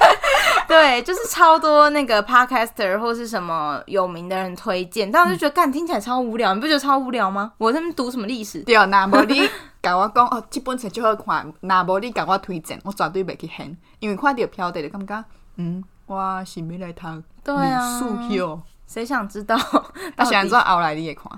[0.68, 7.52] 对，就是超多那个 podcaster 或是什么有名的人推荐，但我就觉得，干、嗯、听起来超无聊，你不觉得超无聊吗？
[7.58, 8.62] 我在那边读什么历史？
[8.62, 9.48] 对，那么你。
[9.80, 13.64] 甲我讲哦，这本册就好看，那无你甲我推荐，我绝对袂去看，
[14.00, 17.22] 因为看到标题就感觉，嗯，我是要来读
[17.56, 18.60] 历史哟。
[18.86, 19.54] 谁想知道？
[20.16, 21.30] 他喜欢知道后来的也看，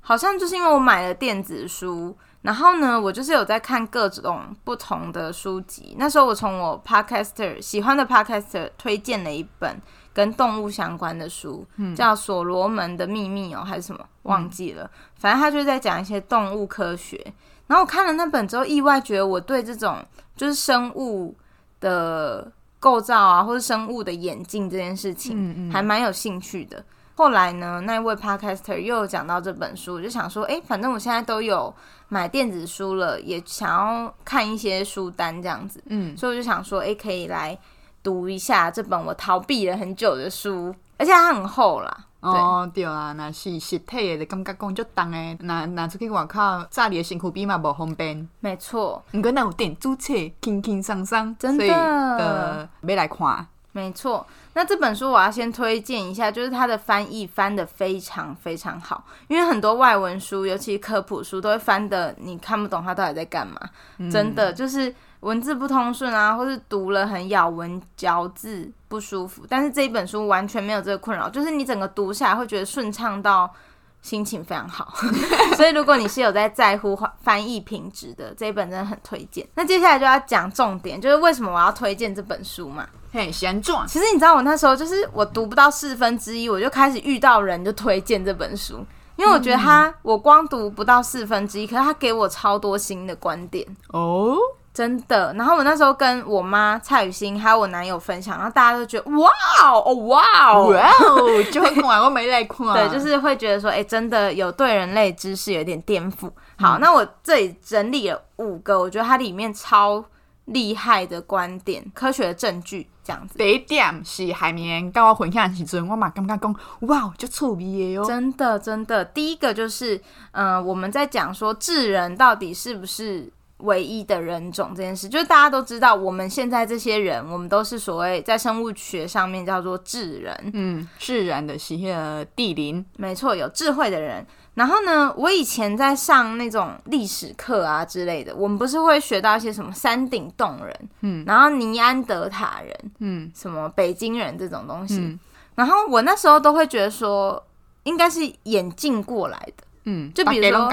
[0.00, 5.94] 好像就是因为我买了电子书，然后呢，我就是有在看各种不同的书籍。
[5.98, 9.78] 那时候我从我 Podcaster 喜欢的 Podcaster 推荐了一本
[10.14, 14.84] 跟动物相关的书，嗯、叫《所罗门的秘密》哦，还是什么忘记了。
[14.84, 17.20] 嗯、反正他就在讲一些动物科学。
[17.66, 20.02] 然后我看了那本之后，意外觉得我对这种
[20.34, 21.36] 就是生物
[21.80, 22.50] 的。
[22.86, 26.78] 构造啊，或者生物的眼镜这件事情，嗯还蛮有兴趣的。
[26.78, 26.84] 嗯嗯。
[27.16, 31.74] 后来呢，那位 podcaster 又有讲到这本书，我就想说，哎，反正我现在都有
[32.08, 37.58] 买电子书了，也想要看一些书单这样子，嗯，所以我就想说，哎，可以来
[38.04, 42.05] 读一下这本我逃避了很久的书，而且它很厚啦。
[42.30, 45.36] 哦，对啊，那是实体的，就感觉讲就重的。
[45.40, 48.28] 那拿出去外口，炸你的身躯比嘛无方便。
[48.40, 53.46] 没错，毋过那有电子册，轻轻松松，真的，呃，要来看。
[53.72, 63.60] 没错，那这本书我要先推荐一下，就是它的翻译翻的非常非常好，因为很多外文书，尤其科普书，都会翻的你看不懂它到底在干嘛。
[63.98, 64.94] 嗯、真的就是。
[65.20, 73.52] 文字不通顺啊，或是读了很咬文嚼字不舒服，但是这一本书完全没有这个困扰，就是你整个读下来会觉得顺畅到
[74.00, 74.94] 心情非常好。
[75.56, 79.46] 所以如果你是有在在乎翻译品质的，这一本真的很推荐。
[79.54, 82.86] 那接下来就要讲重点，就是为什么我要推荐这本书嘛？
[83.12, 83.86] 嘿，闲转。
[83.88, 88.84] 其实你知道我那时候就是我读不到四分之一，我就开始遇到人就推荐这本书，
[89.16, 94.36] 因为我觉得他我光读不到四分之一，可是他给我超多新的观点哦。
[94.76, 99.30] 真的，然后我那时候跟我妈蔡雨欣还有我男友分享，然后大家都觉得哇
[99.64, 106.30] 哦哇哦哇哦， 就很恐我没来看，对，就是会觉得说，哎，真的有对人类知识有点颠覆。
[106.58, 110.04] 好，嗯、那我这里整理了五个，我觉得它里面超
[110.44, 113.38] 厉害的观点、科学的证据，这样子。
[113.38, 118.04] 第一点是海绵跟我分享的时阵，我嘛刚刚讲哇，就趣味的哟。
[118.04, 119.96] 真的真的，第一个就是，
[120.32, 130.50] 嗯、呃，我们在讲说智人到底是不是唯一的人种这件事，就是大家都知道，我们现在这些人，我们都是所谓在生物学上面叫做智人。
[130.52, 134.26] 嗯，智人的是那个智灵，没错，有智慧的人。
[134.54, 144.98] 然后呢，我以前在上那种历史课啊之类的，我们不是会学到一些什么山顶洞人，嗯，然后尼安德塔人，嗯，什么北京人这种东西。
[144.98, 145.18] 嗯，
[145.54, 147.42] 然后我那时候都会觉得说，
[147.82, 149.64] 应该是演进过来的。
[149.86, 150.68] 嗯，就比如说，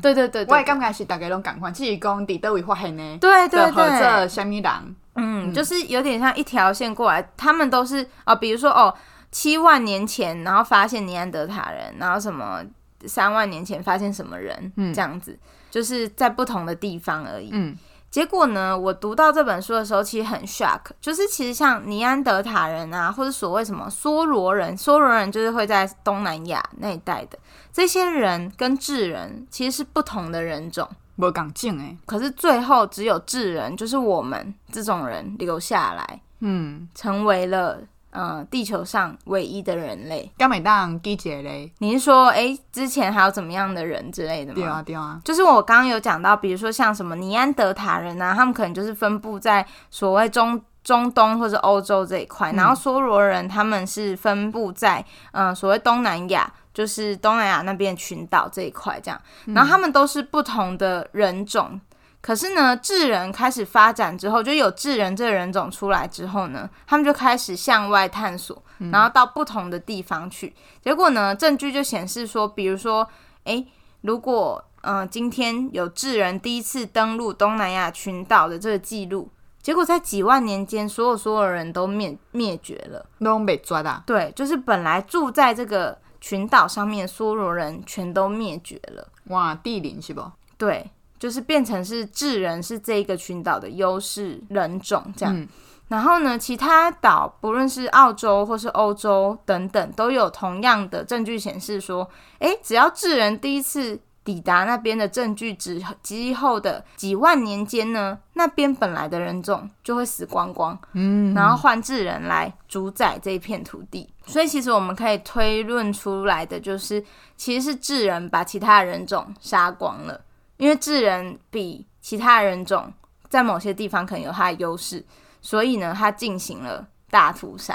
[0.00, 3.48] 对对对，我也刚开始大家拢共款，只是讲伫倒位发现呢，对。
[3.48, 8.94] 对对，或者什么人，嗯，就是有点像一条线过来，他们都是哦，比如说哦，
[9.32, 12.62] 七万年前，然后发现尼安德塔人，然后什么
[13.06, 15.38] 三万年前发现什么人，嗯，这样子，
[15.70, 17.76] 就是在不同的地方而已，嗯。
[18.10, 27.38] 结果呢，我读到这本书的时候，其实很 shock，就是其实像尼安德塔人啊，或者所谓什么梭罗人，梭罗人就是会在东南亚那一带的
[27.78, 31.96] 这些人，跟智人其实是不同的人种，不讲劲诶。
[32.06, 37.78] 可是最后只有智人，就是我们这种人留下来，嗯，成为了。
[38.10, 41.70] 嗯，地球上唯一的人类，刚没当记者嘞。
[41.78, 44.54] 你是说，哎、欸，之前还有怎么样的人之类的吗？
[44.54, 45.20] 对啊，对啊。
[45.22, 61.80] 就是我刚刚有讲到，比如说像什么尼安德塔人啊，他们可能就是分布在所谓中中东或者欧洲这一块，嗯、然后梭罗人他们是分布在嗯所谓东南亚，就是东南亚那边群岛这一块这样，然后他们都是不同的人种。
[62.20, 68.62] 可是呢，智人开始发展之后，就有智人这个人种出来之后呢，他们就开始向外探索，
[68.92, 70.46] 然后到不同的地方去。
[70.46, 73.08] 嗯、结果呢，证据就显示说，比如说，
[73.42, 73.66] 诶，
[74.02, 79.28] 如果嗯、呃，今天有智人第一次登陆东南亚群岛的这个记录，
[79.60, 84.00] 结果在几万年间，所有所有人都灭灭绝了，都被抓到。
[84.06, 89.08] 对，就是本来住在这个群岛上面，梭罗人全都灭绝了。
[89.24, 90.22] 哇，地灵是不？
[90.56, 90.90] 对。
[91.18, 95.48] 就是变成是智人是这一个群岛的优势人种这样，嗯、
[95.88, 103.98] 然后呢，其他岛不论是澳洲或是欧洲等等，都有同样的证据显示说，诶，只要智人第一次
[104.28, 114.06] 抵达那边的证据之之后的几万年间呢，那边本来的人种就会死光光，嗯，然后换智人来主宰这一片土地。
[114.26, 117.02] 所以其实我们可以推论出来的就是，
[117.38, 120.20] 其实是智人把其他人种杀光了。
[120.58, 122.92] 因为智人比其他人种
[123.30, 125.02] 在某些地方可能有他的优势，
[125.40, 127.74] 所以呢，他进行了大屠杀。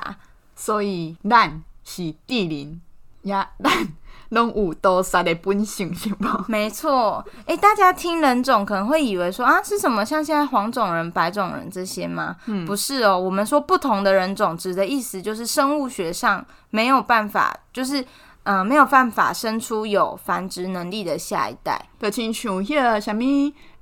[0.55, 2.79] 所以，咱是地灵，
[3.23, 3.49] 呀，
[4.33, 6.27] 拢有多杀的本性，是不？
[6.47, 12.35] 没错，哎、欸，大家听人种可能会以为说啊，是什么像现在黄种人、白种人这些吗？
[12.47, 13.17] 嗯，不是哦。
[13.17, 18.01] 我们说不同的人种，指的意思就是生物学上没有办法，就是
[18.43, 21.87] 嗯、呃，没有办法生出有繁殖能力的下一代。
[21.99, 23.23] 就亲像迄个什么，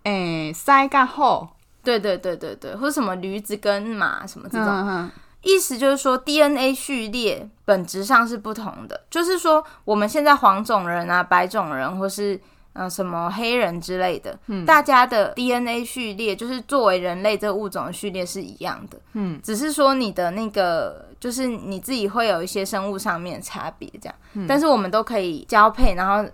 [0.03, 1.47] 诶、欸，赛甲虎，
[1.83, 4.67] 对对对对对，或者什么驴子跟马什么这种。
[4.67, 5.11] 嗯嗯
[5.43, 9.01] 意思就是说，DNA 序列本质上是不同的。
[9.09, 12.39] 就是说，我们现在黄种人啊、白种人，或是
[12.73, 26.29] 呃什么黑人之类的，嗯，大家的 DNA 序列，就是作为人类这个物种的序列是一样的，嗯，只是说你的那个，就是你自己会有一些生物上面的差别，这样，嗯，但是我们都可以交配，然后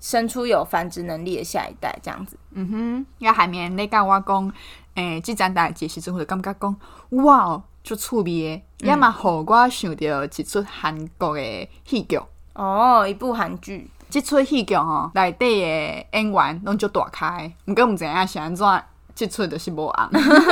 [0.00, 2.36] 生出有繁殖能力的下一代，这样子。
[2.52, 4.52] 嗯哼，要海绵你跟我讲，
[4.94, 6.76] 诶、欸，这张大解释之后就感觉讲，
[7.24, 7.84] 哇哦。
[7.84, 12.20] 就趣味的，也嘛互我想到一出韩国的戏剧
[12.54, 13.90] 哦，一部韩剧。
[14.08, 18.82] 这出戏剧吼，内底的演员拢就大开，毋过毋知影是安怎，
[19.14, 20.10] 这出就是无红，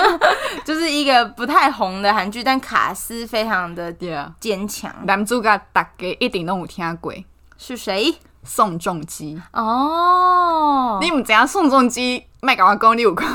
[0.65, 3.93] 就是一个不太红的韩剧，但卡斯非常的
[4.41, 4.91] 坚强。
[5.05, 7.13] 男主角大家一定拢有听过，
[7.59, 8.15] 是谁？
[8.43, 12.25] 宋仲基哦，你毋知影宋仲基？
[12.43, 13.29] 麦搞我讲你有看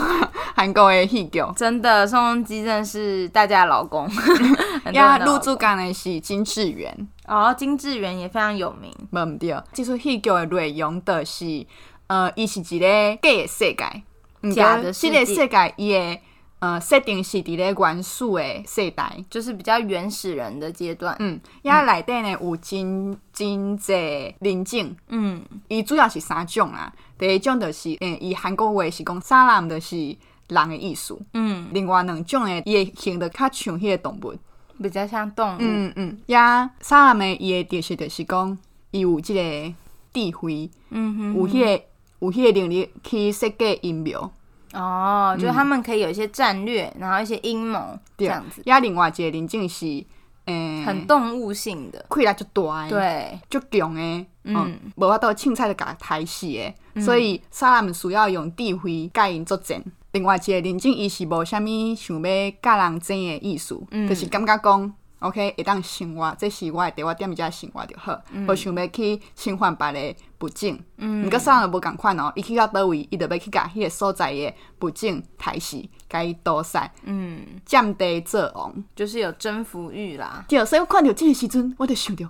[0.55, 4.09] 韩国的戏剧，真的宋仲基真的是大家的老公。
[4.93, 7.07] 呀，入主港的是金智媛。
[7.27, 8.91] 哦，金智媛也非常有名。
[9.11, 11.65] 没唔对，这出戏剧的内容就是，
[12.07, 16.19] 呃，伊是一个假的世界，假的世界，世界伊的
[16.59, 21.15] 呃设定是伫咧原始的世代，就是比较原始人的阶段。
[21.19, 23.93] 嗯，呀，内底呢有真真济
[24.39, 26.91] 人种，嗯，伊主要是三种啊。
[27.17, 29.95] 第一种就是，诶、欸，以韩国话是讲沙兰就是
[30.49, 31.17] 人的意思。
[31.33, 34.35] 嗯，另外两种诶，伊会形得较像迄个动物，
[34.81, 35.57] 比较像动物。
[35.59, 38.57] 嗯嗯，呀，沙兰的伊的特色就是讲，
[38.91, 39.73] 伊有即个
[40.13, 41.83] 智慧，嗯哼，有迄、那个
[42.19, 44.31] 有迄个能力去设计阴谋。
[44.73, 48.61] 哦，就是他们可以有一些战略，嗯、然后一些阴谋这样子。
[48.65, 49.85] 呀，另外一个人种是，
[50.45, 56.75] 诶、欸，很动物性的，气力就大，对，就强诶，嗯，无法度凊彩就甲刣死诶。
[57.01, 59.83] 所以，沙兰需要用智慧甲因作战。
[60.11, 70.79] 另外一个认证，伊是无啥物想要甲人争的意思，嗯、就是感觉讲，OK，会当生活，这是我的第一点，只生活就好，无、嗯、想要去侵犯别个不正。
[70.97, 76.89] 嗯，毋过沙兰无共款哦，伊去到倒位，伊就要去甲迄个所在的不正刣死，甲伊屠杀。
[77.03, 80.45] 嗯，占地作王，就是有征服欲啦。
[80.47, 82.25] 对，所以我看到这个时阵，我就想到。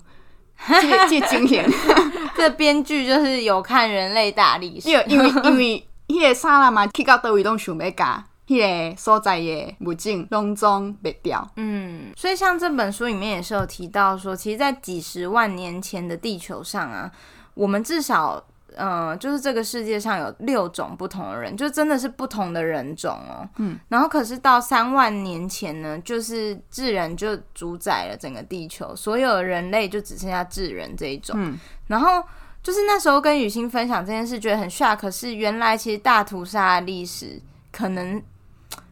[0.57, 1.70] 这这经典，
[2.38, 11.50] 这编剧就是有看人类大历史，因为因为迄个沙拉嘛，去到倒位拢想要甲迄个所在的物种拢总灭掉。
[11.56, 17.12] 嗯，所以像这本书里面也是有提到说，其实，在几十万年前的地球上啊，
[17.54, 18.44] 我们至少。
[18.78, 23.48] 嗯、呃，就是这个世界上有六种不同的人，就真的是不同的人种哦。
[23.58, 31.36] 嗯，然后可是到三万年前呢，就是智人就主宰了整个地球，所有人类就只剩下智人这一种。
[31.38, 31.58] 嗯，
[31.88, 32.24] 然后
[32.62, 34.98] 就是那时候跟雨欣分享这件事，觉得很 shock。
[34.98, 38.22] 可是原来其实大屠杀的历史可能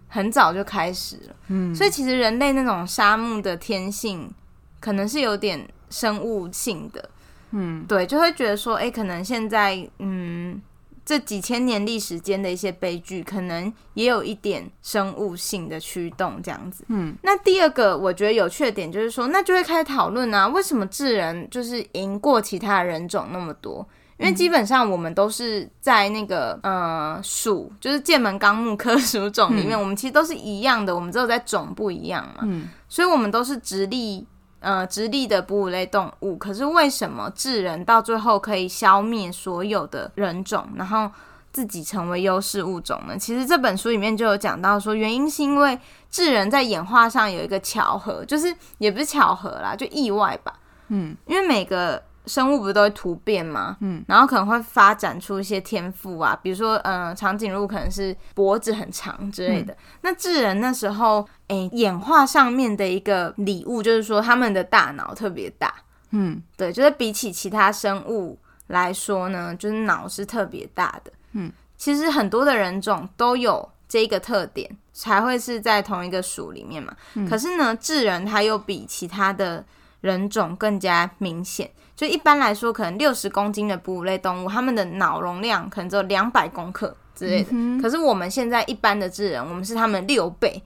[0.07, 1.35] 很早就开始了。
[1.47, 4.31] 嗯，所以其实人类那种沙漠的天性，
[4.79, 7.09] 可能是有点生物性的。
[7.53, 10.59] 嗯，对，就会觉得说，哎，可能现在，嗯，
[11.05, 16.83] 这几千年历史间的一些悲剧，可能也有一点生物性的驱动，这样子。
[16.87, 23.87] 嗯，那第二个我觉得有趣的点就是说，那就会开始讨论啊，为什么智人就是赢过其他人种那么多？
[24.17, 32.43] 因为基本上我们都是在那个呃属，就是剑门纲目科属种里面，嗯、我们其实都是一样的，我们只有在种不一样嘛。
[32.43, 34.25] 嗯，所以我们都是直立。
[34.63, 41.11] 呃，直立的哺乳类动物，可是为什么智人到最后可以消灭所有的人种，然后
[41.51, 43.17] 自己成为优势物种呢？
[43.17, 45.77] 其实这本书里面就有讲到说，原因是因为
[46.09, 50.53] 智人在演化上有一个巧合，就是也不是巧合啦，就意外吧。
[50.87, 52.01] 嗯，因为每个。
[52.25, 53.75] 生物不是都会突变吗？
[53.81, 59.73] 嗯，然后可能会发展出一些天赋啊，比如说，嗯、呃，长颈鹿可能是脖子很长之类的。
[59.73, 65.73] 嗯、那智人那时候，诶、欸，演化上面的一个礼物就是说，他们的大脑特别大。
[66.11, 68.37] 嗯，对，就是比起其他生物
[68.67, 71.11] 来说呢，就是脑是特别大的。
[71.33, 76.95] 嗯，其实很多的人种都有这个特点，才会是在同一个属里面嘛。
[77.15, 79.65] 嗯、可是呢，智人他又比其他的
[80.01, 81.69] 人种更加明显。
[81.95, 87.49] 就一般来说，可能六十公斤的哺乳类动物，它们的脑容量可能只有两百公克之类的。
[87.51, 90.61] 嗯、可是我们现在一般的智人，我们是他们六倍，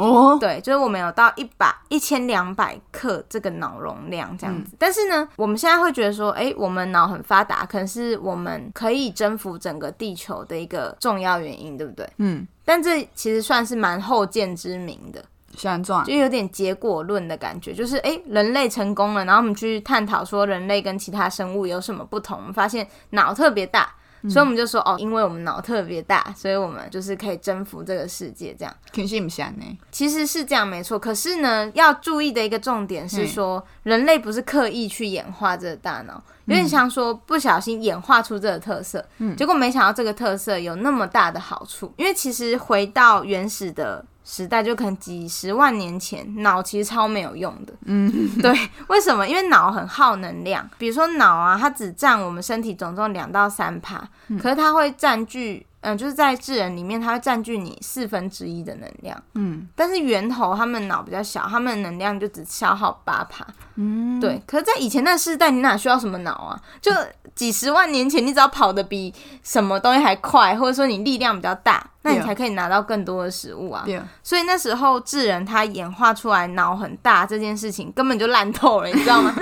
[0.00, 4.70] 哦，对，就是我们有到一百一千两百克这个脑容量这样子。
[4.72, 12.08] 嗯、但是呢，我们现在会觉得说，哎，我们脑很发达，可能是我们可以征服整个地球的一个重要原因，对不对？
[12.16, 12.46] 嗯。
[12.64, 15.24] 但这其实算是蛮后见之明的，
[15.56, 23.92] 像这样就有点结果论的感觉，就是哎，人类成功了，然后我们去探讨说人类跟其他生物有什么不同，我们发现脑特别大。
[24.28, 28.74] 所以我们就说哦，因为我们脑特别大，所以我们就是可以征服这个世界，这样。
[28.92, 29.78] 挺不像呢？
[29.90, 44.04] 其实是这样没错，可是呢，要注意的一个重点是说，人类不是刻意去演化这个大脑，有点像说不小心演化出这个特色，嗯，结果没想到这个特色有那么大的好处，因为其实回到原始的。
[44.24, 47.72] 时代就可能几十万年前，脑其实超没有用的。
[47.86, 48.10] 嗯，
[48.40, 48.52] 对，
[48.88, 49.26] 为什么？
[49.26, 50.68] 因为脑很耗能量。
[50.78, 54.08] 比如说脑啊，它只占我们身体总重两到三趴，
[54.40, 55.66] 可是它会占据。
[55.82, 59.22] 嗯，就是在智人里面，它会占据你四分之一的能量。
[59.34, 63.46] 嗯，但是猿猴他们脑比较小，他们的能量就只消耗八趴。
[63.76, 64.42] 嗯，对。
[64.46, 66.60] 可是，在以前那时代，你哪需要什么脑啊？
[66.82, 66.92] 就
[67.34, 73.82] 几十万年前，你只要跑得比什么东西还快，或者说你力量比较大，那你才可以拿到更多的食物啊。
[73.86, 73.98] 对。
[74.22, 79.34] 所以那时候智人他演化出来脑很大这件事情，根本就烂透了，你知道吗？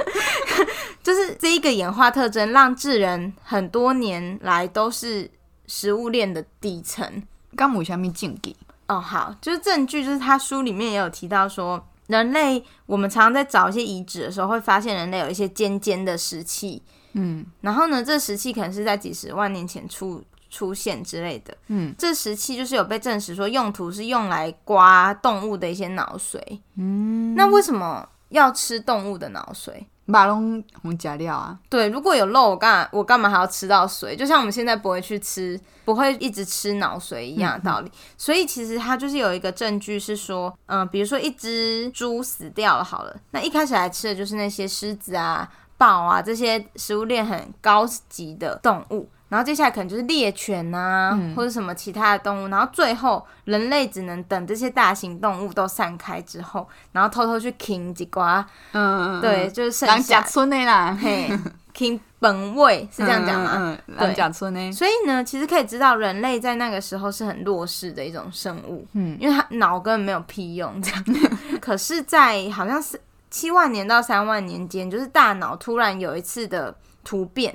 [1.03, 5.29] 就是这一个演化特征，让智人很多年来都是。
[5.69, 7.23] 食物链的底层，
[7.55, 8.57] 刚有什么证据？
[8.89, 26.41] 哦，好，就是证据，就是他书里面也有提到说，人类我们常常在找一些遗址的时候，会发现人类有一些尖尖的石器，嗯，然后呢，这石器可能是在几十万年前出出现之类的，嗯，这石器就是有被证实说用途是用来刮动物的一些脑髓，
[26.77, 29.85] 嗯，那为什么要吃动物的脑髓？
[30.11, 34.17] 马龙红加料啊，对，如果有肉，我干我干嘛还要吃到髓？
[34.17, 37.93] 就像我们现在不会去吃，不会一直吃脑髓一样的道理。
[38.17, 45.47] 所以其实它就是有一个证据是说，嗯、比如说一只猪死掉了，好了，那一开始来吃的就是那些狮子啊、
[45.77, 49.11] 豹啊这些食物链很高级的动物。
[49.29, 61.29] 然后接下来可能就是猎犬啊，嗯、或者什么其他的动物，然后最后人类只能等这些大型动物都散开之后，然后偷偷去啃几瓜，嗯，对，就是剩下村的啦，嘿，
[61.75, 63.77] 啃本位 是这样讲吗？
[63.87, 64.73] 嗯。
[64.73, 71.05] 所以呢，其实可以知道人类在那个时候是很弱势的一种生物，嗯，因为它脑根本没有屁用，这样。
[71.61, 72.99] 可是，在好像是
[73.31, 76.75] 七万年到三万年间，就是大脑突然有一次的
[77.05, 77.55] 突变。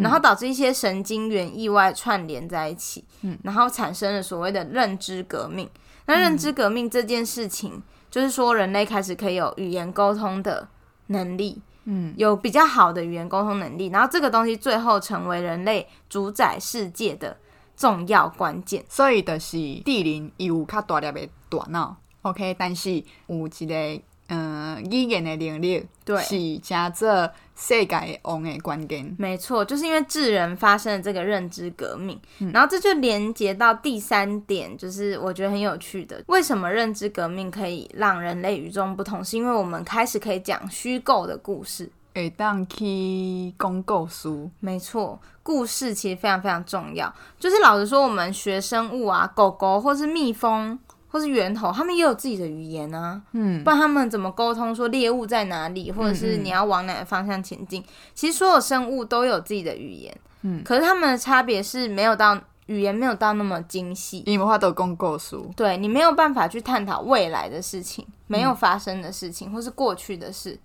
[0.00, 5.68] 然后导致一些神经元意外串联在一起，嗯，然后产生了所谓的认知革命。
[6.06, 10.68] 那认知革命这件事情，嗯、就是说人类开始可以有语言沟通的
[11.08, 13.88] 能力，嗯，有比较好的语言沟通能力。
[13.88, 17.36] 然后这个东西最后成为人类主宰世界的
[17.76, 18.84] 重要关键。
[18.88, 24.02] 所以的是地灵有较大粒的大脑，OK，但是有一个。
[24.34, 29.14] 嗯，语言的能力对是加这世界王的关键。
[29.18, 39.22] 没错，就是因为智人发生了这个认知革命，嗯、然后这就连接到第三点，就是我觉得很有趣的，为什么认知革命可以让人类与众不同？
[39.22, 44.30] 是因为我们开始可以讲虚构的故事，会当去讲故事。
[44.60, 47.14] 没错，故事其实非常非常重要。
[47.38, 50.78] 就是老实说，我们学生物啊，狗狗或是蜜蜂。
[51.12, 57.82] 或是源头，他们也有自己的语言啊，嗯，不然他们怎么沟通说猎物在哪里，或者是你要往哪个方向前进？
[57.82, 70.58] 嗯嗯，其实所有生物都有自己的语言，嗯，可是他们的差别是没有到语言没有到那么精细，你们话都讲故事，对，你没有办法去探讨未来的事情，没有发生的事情，嗯、或是过去的事，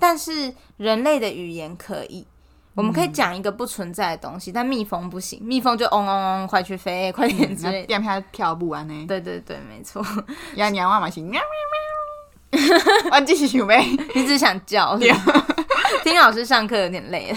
[0.00, 2.26] 但是人类的语言可以。
[2.74, 7.84] 我们可以讲一个不存在的东西，嗯、但蜜蜂不行，蜜蜂就嗡嗡嗡，快去飞，快点之类。
[7.84, 9.06] 点下跳舞啊呢？
[9.06, 10.04] 对对对，没错。
[10.56, 13.12] 呀，鸟啊嘛是喵喵喵。
[13.12, 14.98] 我继续想呗， 你只想叫。
[16.02, 17.36] 听老师上课有点累了。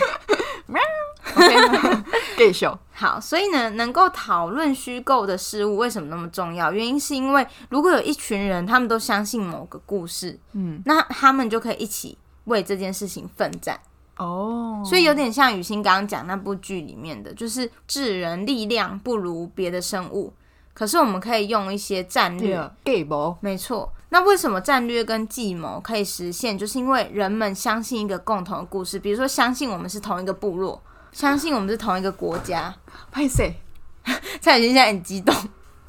[0.67, 0.81] 喵。
[2.37, 2.67] 继续。
[2.93, 6.71] 好，所以呢，能够讨论虚构的事物为什么那么重要？
[6.71, 13.77] 原因是因为如果有一群人，他们都相信某个故事，嗯，那他们就可以一起为这件事情奋战。
[14.17, 14.87] 哦，oh.
[14.87, 20.33] 所以有点像雨欣刚刚讲那部剧里面的，就是智人力量不如别的生物，
[20.73, 23.91] 可是我们可以用一些战略计谋，没错。
[24.09, 26.57] 那为什么战略跟计谋可以实现？
[26.57, 32.73] 就是因为人们相信一个共同的故事，比如说相信我们是同一个部落，相信我们是同一个国家。
[33.13, 33.51] 歹势，
[34.39, 35.35] 蔡雨欣现在很激动，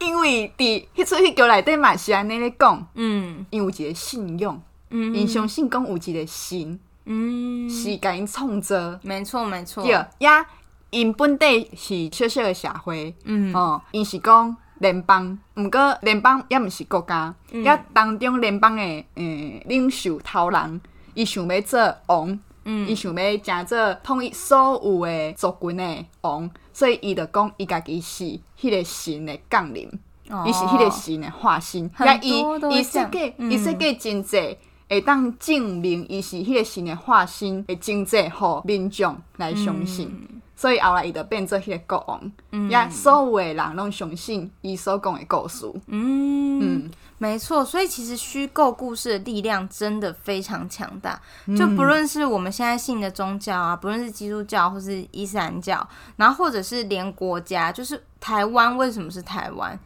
[0.00, 4.60] 因为第一出去叫来对马西安那里讲，嗯，因为有一个信用，
[4.90, 6.80] 嗯，因相信讲有一个信。
[7.06, 9.82] 嗯，是甲因创造，没错没错。
[9.82, 10.44] 对呀，
[10.90, 13.54] 因本地是小小的社会，嗯。
[13.54, 20.80] 哦，因是讲联邦，毋过联邦也毋是国家，也、嗯、当中联邦诶诶领袖头人，
[21.14, 28.24] 伊想要做王，伊、嗯、想要成做统一所有诶族群诶王，所以伊就讲伊家己是
[28.60, 29.88] 迄个神诶降临，
[30.24, 34.58] 伊、哦、是迄个神诶化身，也伊伊设计伊设计真济，
[34.88, 40.08] 会当证明伊是迄个神的化身，会真济互民众来相信。
[40.08, 42.32] 嗯所以后来伊就变做迄个国王，
[42.70, 45.70] 也、嗯、所有的人拢相信伊所讲的故事。
[45.88, 47.62] 嗯嗯，没错。
[47.62, 51.20] 所以其实虚构故事的力量真的非常强大。
[51.54, 59.78] 就不论是我们现在信的宗教啊，不论是基督教或是伊斯兰教，然后或者是连国家，就是台湾为什么是台湾，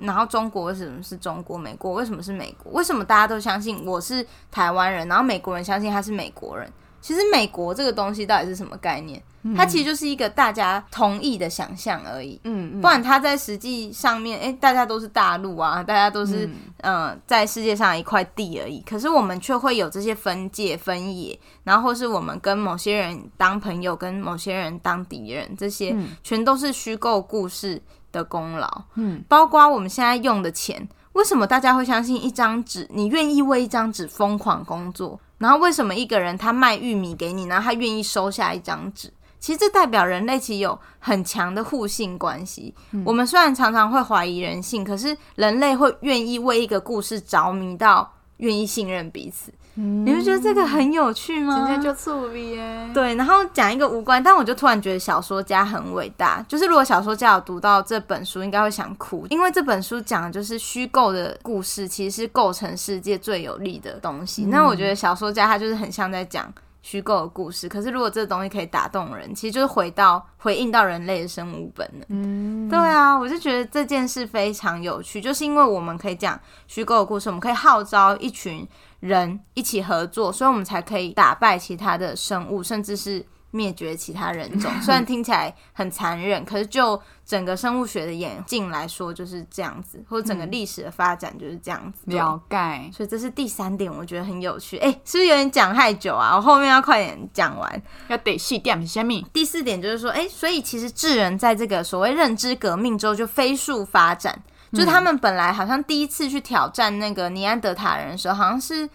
[0.00, 2.72] 然后中国为什么是中国，美国为什么是美国？
[2.72, 6.70] 为什么大家都相信我是台湾人，然后美国人相信他是美国人？
[7.00, 9.22] 其实美国这个东西到底是什么概念？
[9.56, 12.38] 它其实就是一个大家同意的想象而已。
[12.42, 16.44] 嗯，嗯，不然它在实际上面，诶，大家都是大陆啊，大家都是
[16.78, 18.80] 嗯、呃，在世界上一块地而已。
[18.80, 27.80] 可是我们却会有这些分界分野，然后或是我们跟某些人当朋友，跟某些人当敌人，这些全都是虚构故事
[28.12, 28.84] 的功劳。
[28.94, 32.86] 嗯，包括我们现在用的钱，为什么大家会相信一张纸？
[32.90, 35.18] 你愿意为一张纸疯狂工作？
[35.38, 39.12] 然后为什么一个人他卖玉米给你，然后他愿意收下一张纸？
[39.40, 42.74] 其实这代表人类其实有很强的互信关系。
[42.90, 43.02] 嗯。
[43.06, 49.52] 我们虽然常常会怀疑人性，可是人类会愿意为一个故事着迷到愿意信任彼此。
[49.78, 50.04] 嗯。
[50.04, 51.54] 你会觉得这个很有趣吗？
[51.56, 52.90] 今天就触笔耶。
[52.92, 56.44] 对，然后讲一个无关，但我就突然觉得小说家很伟大。
[56.48, 64.44] 就是如果小说家有读到这本书，应该会想哭，因为这本书讲的就是虚构的故事，其实是构成世界最有力的东西。
[64.44, 64.50] 嗯。
[64.50, 66.52] 那我觉得小说家他就是很像在讲。
[66.80, 72.06] 虚构的故事，可是如果这个东西可以打动人，其实就是回到回应到人类的生物本能。
[72.08, 78.66] 嗯，对啊，我就觉得这件事非常有趣，就是因为我们可以讲虚构的故事，我们可以号召一群
[79.00, 83.24] 人一起合作，所以我们才可以打败其他的生物，甚至是。
[83.50, 92.02] 灭绝其他人种， 虽然听起来很残忍，可是就整个生物学的演进来说就是这样子，或者整个历史的发展就是这样子。
[92.06, 94.76] 嗯、了解，所以这是第三点，我觉得很有趣。
[94.78, 96.36] 哎、欸，是不是有点讲太久啊？
[96.36, 97.82] 我后面要快点讲完。
[98.08, 99.24] 要得细点下面？
[99.32, 104.42] 第四点就是说，哎、欸，所以其实智人在这个所谓认知革命之后就飞速发展，
[104.72, 108.88] 就他们本来好像第一次去挑战那个尼安德塔人的时候，好像是。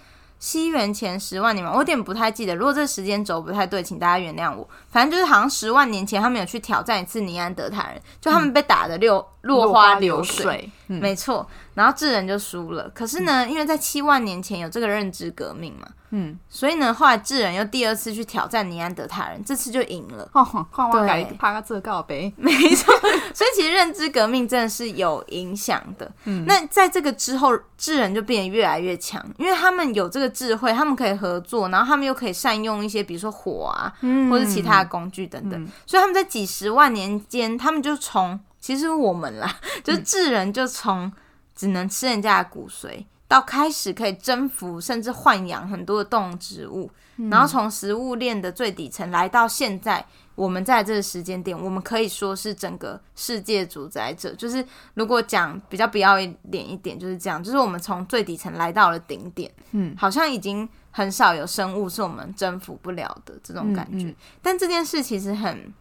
[0.43, 2.53] 西元前十万你们，我有点不太记得。
[2.53, 4.67] 如果这时间轴不太对，请大家原谅我。
[4.93, 11.45] 反正就是好像十万年前，他们有去挑战一次尼安德塔人，就他们被打的六、嗯、落花流水，流水嗯、没错。
[11.73, 12.87] 然后智人就输了。
[12.93, 15.87] 可是呢，因为在七万年前有这个认知革命嘛。
[16.15, 20.29] 嗯，所以呢，后来智人又第二次去挑战尼安德塔人，这次就赢了。
[20.33, 20.45] 哦，
[20.91, 22.31] 对，怕他这告呗。
[22.37, 22.93] 没错，
[23.33, 26.11] 所以其实认知革命真的是有影响的。
[26.25, 35.61] 嗯，那在这个之后，智人就变得越来越强，因为他们有这个智慧，他们可以合作，然后他们又可以善用一些，比如说火啊，嗯、或者其他的工具等等。
[35.63, 41.11] 嗯、所以他们在几十万年间，他们就从其实我们啦，就是智人就从
[41.55, 43.05] 只能吃人家的骨髓。
[43.25, 50.05] 到开始可以征服甚至豢养很多的动植物，嗯、然后从食物链的最底层来到现在，
[50.35, 54.35] 我们在这个时间点，我们可以说是整个世界主宰者。
[54.35, 54.63] 就是
[54.93, 59.51] 如果讲比较不要脸一点，就是这样，就是我们从最底层来到了顶点。
[59.71, 64.05] 嗯，好像已经很少有生物是我们征服不了的这种感觉。
[64.05, 65.73] 嗯嗯、但这件事其实很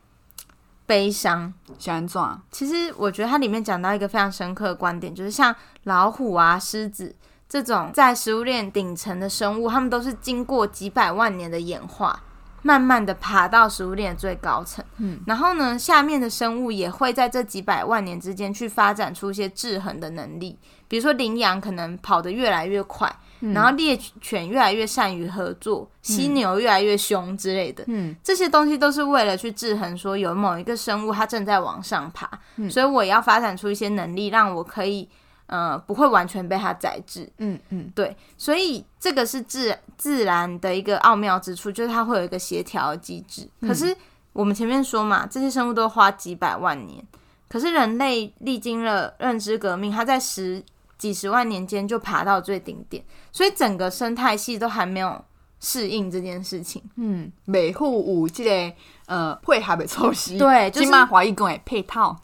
[0.86, 1.54] 悲伤。
[1.78, 5.54] 想转，其实我觉得它里面讲到一个非常深刻的观点，就是像
[5.84, 7.14] 老虎啊、狮子。
[7.48, 12.18] 这种在食物链顶层的生物，它们都是经过几百万年的演化，
[12.62, 14.82] 慢慢的爬到食物链的最高层。
[14.96, 20.58] 嗯，然后呢，下面的生物也会在这几百万年之间去发展出一些制衡的能力，
[20.88, 27.84] 比如说羚羊可能跑得越来越快，嗯、然后猎犬越来越善于合作，犀牛越来越凶之类的。
[27.88, 32.26] 嗯，这些东西都是为了去制衡，说有某一个生物它正在往上爬，
[32.56, 35.08] 嗯、所以我也要发展出一些能力，让我可以。
[35.46, 37.28] 呃，不会完全被它宰制。
[37.36, 43.46] 嗯嗯，对，所以这个是自自然的一个奥妙之处，就是它会有一个协调机制。
[43.60, 43.94] 嗯、可是
[44.32, 47.04] 我们前面说嘛，这些生物都花几百万年，
[47.50, 50.62] 可是人类历经了认知革命，它在十
[51.02, 55.20] 几十万年间就爬到最顶点，所以整个生态系都还没有
[55.58, 56.80] 适应这件事情。
[56.94, 58.76] 嗯，每户五这个
[59.06, 62.16] 呃配合的措施，对，就是华裔工配套。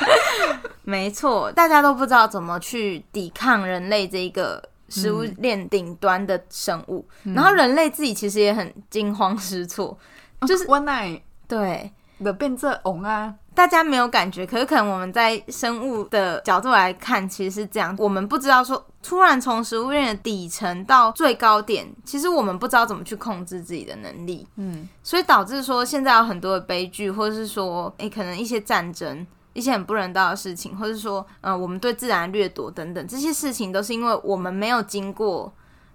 [0.84, 9.96] 没错，大家都不知道怎么去抵抗人类这一个食物链顶端的生物，嗯、然后人类自己其实也很惊慌失措，
[10.46, 11.18] 就是我奶
[11.48, 11.90] 对
[12.22, 17.96] 的变这红啊，大家没有感觉，可是可能我们在生物的角度来看，其实是这样。
[17.98, 24.46] 我们不知道说，突然从食物链的底层到最高点，其实我们不知道怎么去控制自己的能力。
[24.56, 35.50] 嗯，所以导致说现在有很多的悲剧，或者是说，诶，可能一些战争、一些很不人道的事情，或者是说，呃，我们对自然掠夺等等这些事情，都是因为我们没有经过。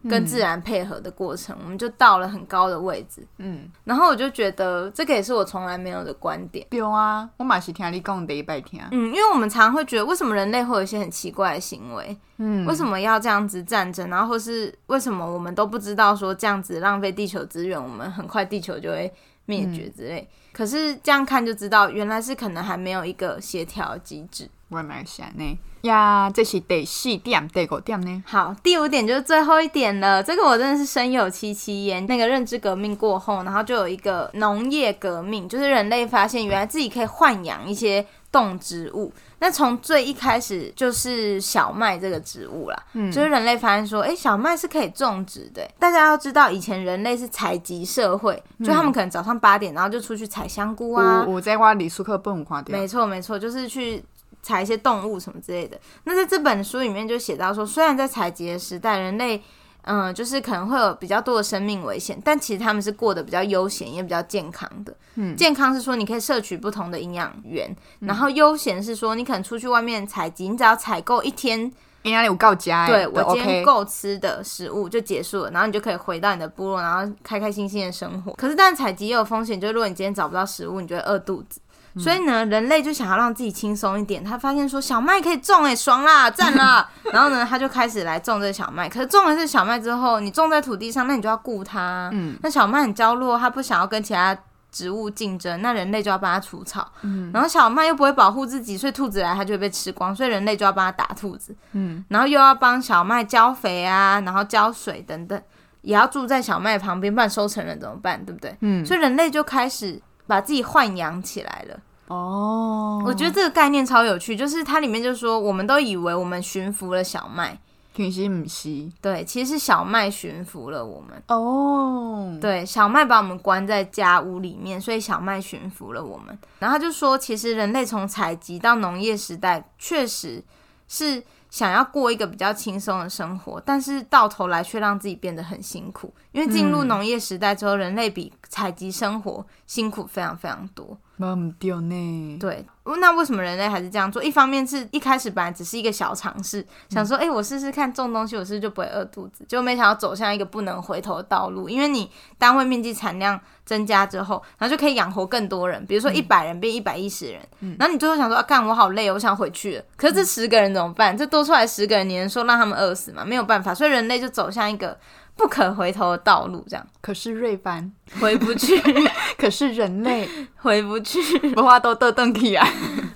[0.10, 3.26] 跟自然配合的过程，嗯、我们就到了很高的位置。
[3.38, 6.66] 嗯，然后我就觉得这个也是我从来没有的观点。
[6.70, 8.84] 对啊，我马是听你讲的一百天。
[8.92, 12.18] 嗯，因为我们常常会觉得，为什么人类会有一些很奇怪的行为？
[12.38, 14.10] 嗯，为什么要这样子战争？
[14.10, 19.14] 然后或是为什么我们都不知道说这样子浪费地球资源，我们很快地球就会
[19.52, 20.22] 灭绝之类。
[20.22, 24.48] 嗯、可是这样看就知道，原来是可能还没有一个协调机制。
[24.70, 25.60] 我蛮想呢。
[25.82, 28.24] 呀，这是第四点，第五点呢？
[28.26, 30.24] 好，第五点就是最后一点了。
[30.24, 32.06] 这个我真的是深有戚戚焉。
[32.06, 39.12] 那个认知革命过后，然后就有一个农业革命，就是人类发现原来自己可以豢养一些动植物。
[39.42, 45.68] 那从最一开始就是小麦这个植物啦，嗯，就是人类发现说，哎、欸，小麦是可以种植的。
[45.78, 51.26] 大家要知道，以前人类是采集社会，嗯、就他们可能早上八点，然后就出去采香菇啊。
[51.28, 52.78] 我在挖李苏克蹦花掉。
[52.78, 54.02] 没错，没错，就是去。
[54.44, 55.80] 采一些动物什么之类的。
[56.04, 59.40] 那在这本书里面就写到说，虽然在采集的时代，人类
[59.84, 64.96] 嗯、呃，就是可能会有比较多的生命危险，但其实他们是过得比较悠闲，也比较健康的。
[65.16, 67.70] 嗯，健康是说你可以摄取不同的营养源，
[68.00, 71.72] 嗯、然后悠闲是说你可能出去外面采集，你只要采购一天，
[72.04, 78.34] 应该有够家，对我今天够吃的食物就结束了，然后你就可以回到你的部落，然后开开心心的生活。
[78.34, 81.60] 可是，但采集也有风险，就是如果你今天找不到食物，你就会饿肚子。
[81.98, 84.24] 所以呢，人类就想要让自己轻松一点。
[84.24, 86.90] 他发现说小麦可以种，哎，爽啦，赞啦。
[87.12, 88.88] 然后呢，他就开始来种这个小麦。
[88.88, 92.10] 可是种了这小麦之后，你种在土地上，那你就要顾它。
[92.14, 92.38] 嗯。
[92.42, 94.38] 那小麦很娇弱，它不想要跟其他
[94.72, 96.90] 植物竞争，那人类就要帮它除草。
[97.02, 97.30] 嗯。
[97.34, 100.16] 然后小麦又不会保护自己，所以兔子来它就会被吃光。
[100.16, 101.54] 所以人类就要帮它打兔子。
[101.74, 102.06] 嗯。
[102.08, 105.42] 然后又要帮小麦浇肥啊，然后浇水等等，
[105.82, 108.24] 也要住在小麦旁边，不然收成了怎么办？
[108.26, 108.56] 对不对？
[108.62, 108.86] 嗯。
[108.86, 110.02] 所以人类就开始。
[110.32, 111.78] 把自己豢养起来了。
[112.08, 117.60] 哦，我觉得这个概念超有趣，就是它里面就说，我们都以为我们驯服了小麦，
[117.94, 121.22] 其实不是，对，其实是小麦驯服了我们。
[121.28, 126.38] 哦，对，小麦把我们关在家屋里面，所以小麦驯服了我们。
[126.60, 130.42] 然后他就说，其实人类从采集到农业时代，确实
[130.88, 140.98] 是想要过一个比较轻松的生活，但是到头来却让自己变得很辛苦，因为进入农业时代之后，人类比采集生活辛苦非常非常多。
[141.16, 142.38] 没对呢。
[142.40, 142.66] 对，
[143.00, 144.22] 那为什么人类还是这样做？
[144.24, 149.46] 一方面是一开始本来只是一个小尝试，想说，哎、欸，我试试看种东西，我是不是就不会饿肚子？
[149.48, 159.84] 结果没想到走向一个不能回头的道路，因为你单位面积产量增加之后，然后就可以养活更多人，比如说一百人变一百一十人，嗯、然后你最后想说，啊，干，我好累，我想回去了。
[159.96, 161.16] 可是这十个人怎么办？
[161.16, 163.24] 这多出来十个人，你能说让他们饿死吗？
[163.24, 164.98] 没有办法，所以人类就走向一个。
[165.36, 166.86] 不可回头的道路，这样。
[167.02, 168.80] 可是瑞凡回不去，
[169.38, 170.28] 可是人类
[170.58, 171.20] 回不去，
[171.54, 172.68] 不话都得登起啊。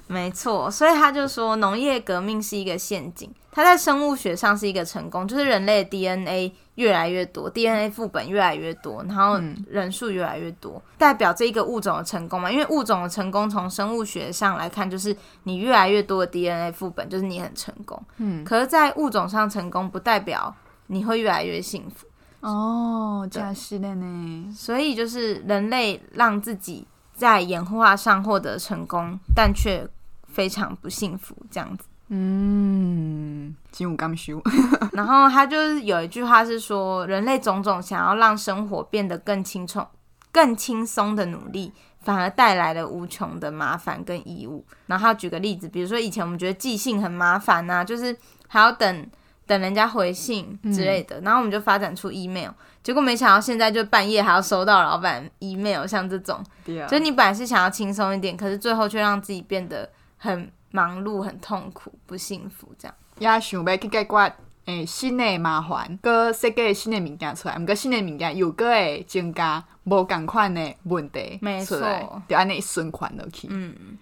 [0.08, 12.50] 没错，所以他就说农业革命是一个陷阱，它在生物学上是一个成功，就是人类的 DNA 越来越多，DNA 副本越来越多，然后人数越来越多，嗯、代表这一个物种的成功嘛？
[12.52, 18.02] 因为物种的成功从生物学上来看，就是你越来越多的 DNA 副本，就是你很成功。
[18.18, 20.56] 嗯，可是，在物种上成功不代表
[20.88, 22.08] 你会越来越幸福。
[22.42, 24.54] 哦，这样是的呢。
[24.56, 29.88] 所以就是人类让自己在演化上获得成功，但却
[30.28, 31.86] 非常不幸福，这样子。
[32.10, 34.40] 嗯，金武刚修。
[34.94, 39.88] 然后他就是有一句话是说，人类种种想要让生活变得更轻松、
[40.32, 44.64] 更轻松的努力，反而带来了无穷的麻烦跟义务。
[44.86, 48.16] 然后他举个例子，比如说以前我们觉得寄信很麻烦啊，就是
[48.48, 49.10] 还要等。
[49.48, 52.50] 等人家回信之类的，嗯、然后我们就发展出 email，
[52.84, 62.96] 结果没想到现在就半夜还要收到老板 email，像这种，啊、就你本来是想要轻松一点，可是最后却让自己变得很忙碌、很痛苦、不幸福，这样。
[63.20, 64.36] 也想要去解决
[64.66, 73.48] 诶新的麻烦，个设计新的物件出来，毋过新的物件又个会增加无共款的问题，没错，就安尼循环落去。
[73.52, 74.00] 嗯。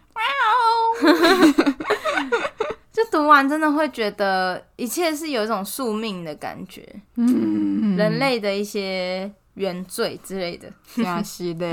[2.94, 11.68] 就读完真的会觉得一切是有一种宿命的感觉，嗯，人类的一些原罪之类的，真是的。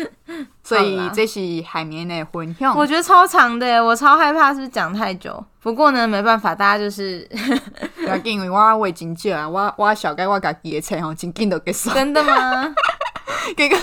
[0.62, 5.42] 所以这是海绵的分享，我觉得超长的，我超害怕是不是讲太久。
[5.60, 7.26] 不过呢，没办法，大家就是，
[8.22, 11.90] 因为我话真少啊，我我小概我家己的菜吼，真紧都结束。
[11.90, 12.74] 真的吗？
[13.56, 13.76] 这个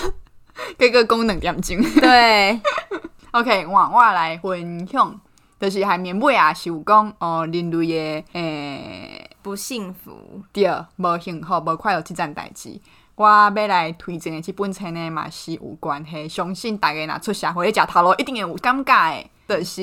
[0.78, 1.76] 这个功能严重。
[2.00, 2.60] 对。
[3.32, 5.20] OK，我我来分享，
[5.58, 12.80] 就是还面尾啊，是有讲哦，人类的诶、欸、不幸福，对，无幸福、无快乐即件代志。
[13.16, 16.28] 我要来推荐的即本册呢，嘛是有关系。
[16.28, 19.82] 相信大家若出社会，食头路一定会有感觉的，就是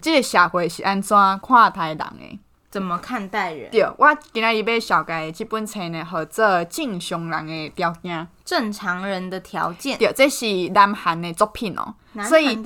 [0.00, 2.38] 即个社会是安怎看待人的，
[2.70, 3.70] 怎么看待人？
[3.70, 8.18] 对，我今仔日要绍介这本书呢，叫做《正常人的条件》。
[8.44, 9.96] 正常人的条件。
[9.98, 12.56] 对，这是南韩的作品哦、喔，所以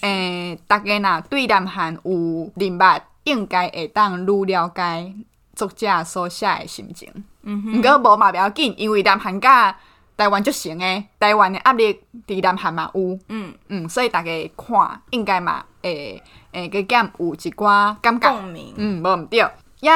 [0.00, 5.14] 诶、欸，大家若对南韩有认识，应该会当愈了解
[5.54, 7.08] 作者所写的心情。
[7.42, 9.76] 嗯哼，毋过无嘛，不要紧，因为南韩甲
[10.16, 19.38] 台湾足像诶，台湾的压力伫南韩嘛有，嗯嗯，所以大家看应该嘛会会加减有一寡感觉，共鸣，嗯，无毋对。
[19.80, 19.90] 也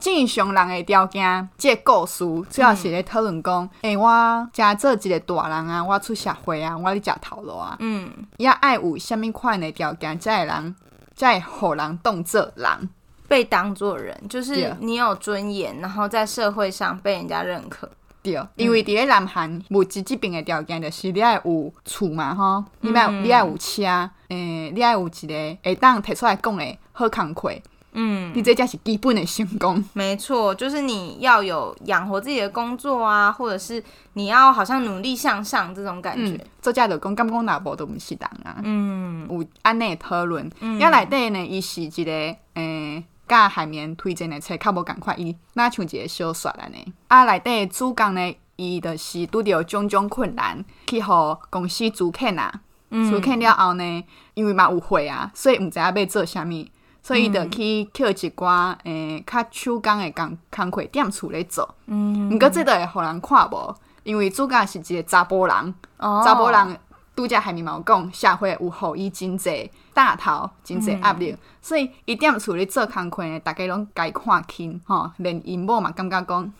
[0.00, 10.76] 正常人诶条件，即个故事主要是咧讨论讲，诶、欸，我遮做一个大人啊，我出社会啊，我咧食头路啊，嗯，也爱有啥物款诶条件，才会人
[11.14, 12.90] 才会互人当做人。
[13.28, 17.86] 被当做人，就是你有尊严，然后在社会上被人家认可。
[18.22, 27.52] 对，因为伫咧南韩物质这边的条件，就是你爱有厝嘛，吼，你爱你爱有车，诶、欸，你爱有一个会当摕出来讲的好工课，
[27.92, 29.82] 嗯，你这才是基本的成功。
[29.92, 33.82] 没错，就是你要有养活自己的工作啊，或者是
[34.14, 36.38] 你要好像努力向上这种感觉。
[36.60, 40.50] 作家就讲，甘讲哪部都毋是人啊，嗯，有安内讨论，
[40.80, 42.36] 要来对呢，伊是一个诶。
[42.54, 46.92] 欸甲海绵推荐的册较无共款，伊若像一个小说安尼。
[47.08, 52.60] 啊，内底主角呢，伊就是拄着种种困难，去互公司租客啊，
[52.90, 54.04] 租客了后呢，
[54.34, 56.66] 因为嘛有货啊，所以毋知影要做啥物，
[57.02, 61.74] 所以伊就去捡一寡诶较手工的工工课踮厝咧做。
[61.86, 66.78] 嗯，毋过这个会互人看无，因为主角是一个查甫人，查甫人。
[67.18, 76.52] 拄则海绵嘛有讲，社会有互伊真济大头，真济压力，嗯、所以伊踮厝咧做工课呢，大家拢该看轻吼，连因某嘛感觉讲，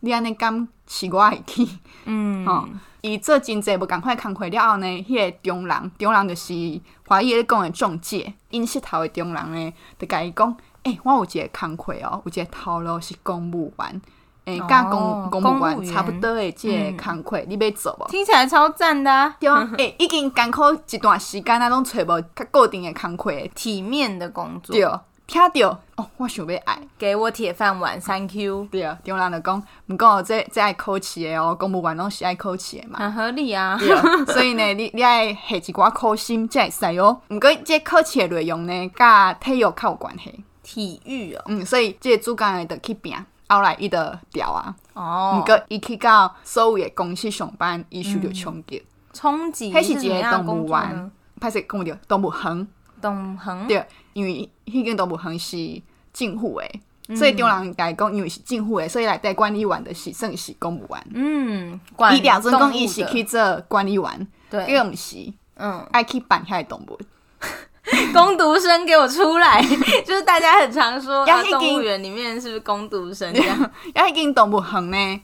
[0.00, 1.68] 你安尼讲是我会去，
[2.06, 2.66] 嗯，吼，
[3.00, 14.02] 伊做真济无共款工课了后呢，迄、那个中人，中人就是华裔咧讲的中介，因识头的中人呢，就甲伊讲，诶、欸，我有一个工课哦，有一个头路是公务员。
[14.44, 18.08] 诶，甲、欸、公公务员差不多的，即个工课你要做无？
[18.10, 19.36] 听起来超赞的、啊。
[19.38, 24.74] 对啊，诶、欸，已经艰苦一段时间啊，拢找无较固定的工课，体面的工作。
[24.74, 24.84] 对，
[25.28, 28.66] 听着哦，我想要爱，给我铁饭碗，Thank you。
[28.70, 33.78] 对啊，中人就讲，毋过这这爱考试诶哦，公务员拢是爱考试诶嘛，很合理啊。
[33.78, 33.88] 对，
[34.34, 37.20] 所以呢，你你爱下一寡考心才会使哦。
[37.28, 40.44] 毋过这考试的内容呢，甲体育较有关系。
[40.64, 43.14] 体育哦，嗯，所以这个主干的得去拼。
[43.56, 43.98] 后来伊就
[44.30, 45.38] 调啊，哦。
[45.40, 48.82] 毋过伊去到所有的公司上班，伊受着冲击，
[49.12, 49.72] 冲击。
[49.72, 52.68] 迄是一个动物园，歹势讲着动物园，
[53.00, 53.66] 动物园。
[53.68, 55.82] 对，因为迄间动物园是
[56.12, 56.80] 政府诶，
[57.16, 61.06] 所以中人甲伊讲，因为是政府的，所以来带管理员的是算是公务员。
[61.12, 61.80] 嗯，
[62.14, 66.98] 伊两尊讲伊是去做管理员，对，伊个毋是，嗯，爱去办遐个动物。
[68.14, 69.60] 工读生给我出来，
[70.06, 73.70] 就是大家很常说，啊，动物园里面是不是工读生这样？
[73.94, 75.20] 要一间动物园呢，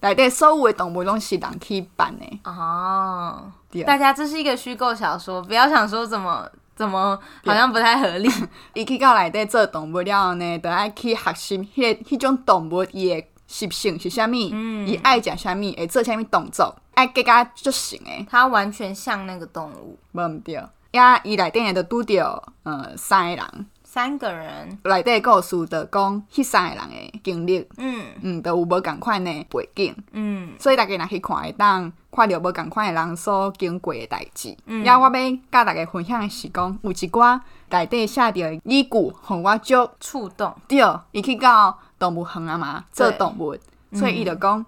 [0.00, 3.52] 内底所有的动物拢是人去办的哦。
[3.86, 8.30] 大家这是一个虚构小说，不要想说怎么怎么好像不太合理。
[8.72, 18.26] 伊去到内底做动物了后呢，都爱去学习迄迄种动物伊的习性是啥物，伊爱食啥物，会做啥物动作，爱更加就行诶。
[18.30, 20.58] 它完全像那个动物，无毋对。
[20.92, 24.78] 呀，伊内底也都拄着，呃，三个人，三个人。
[24.84, 28.06] 内底故事就讲，迄三个人的经历，嗯。
[28.22, 34.56] 嗯，都有无共款的背景，嗯，所以大家若去看会当看着无共款的人所经过的代志。
[34.64, 35.10] 嗯，呀，我要
[35.52, 40.56] 甲大家分享的是讲，有一寡内底写着的语句，互我足触动。
[40.66, 40.82] 对，
[41.12, 43.54] 伊去到动物园啊嘛，做动物，
[43.92, 44.66] 所以伊就讲，嗯、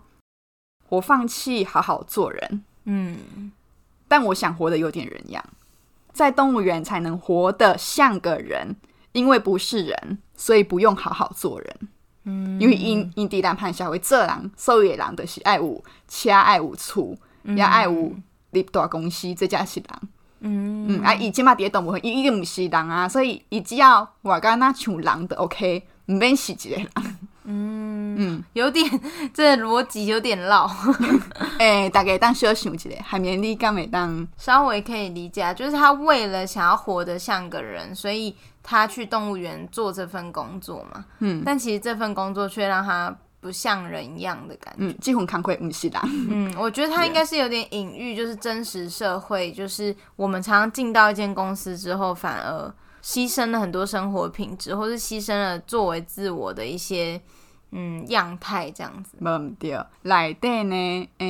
[0.91, 3.51] 我放弃好好做人，嗯，
[4.07, 5.43] 但我想活得有点人样。
[6.13, 8.77] 在动物园才能活得像个人，
[9.13, 11.77] 因为不是人，所以不用好好做人。
[12.25, 18.13] 嗯，因为因因地难判下会这人，所有的人都是爱有车爱有厝，也爱有
[18.51, 19.89] 立大公司，这才是人。
[20.41, 26.89] 嗯嗯，啊，伊即马伫动物园，伊已经毋是人啊，所以伊只要活甲若像狼的 OK，毋免是一个人。
[28.21, 28.87] 嗯嗯，有点
[29.33, 30.71] 这逻辑有点绕。
[31.59, 41.05] 哎、欸，大概当小想一下，海绵你敢会当稍微可以理解，就是他为了想要活得像个人，所以他去动物园做这份工作嘛。
[41.21, 44.81] 嗯，但其实这份工作却让他不像人一样的感觉。
[44.85, 46.03] 嗯，这份工课不是啦。
[46.05, 52.71] 嗯， 我觉得他应该是有点隐喻，就是真实社会，就是我们常常进到一间公司之后，反而
[53.03, 57.19] 牺牲了很多生活品质，或是牺牲了作为自我的一些。
[57.73, 59.79] 嗯，样态这样子，无毋对。
[60.03, 61.27] 内底呢，诶、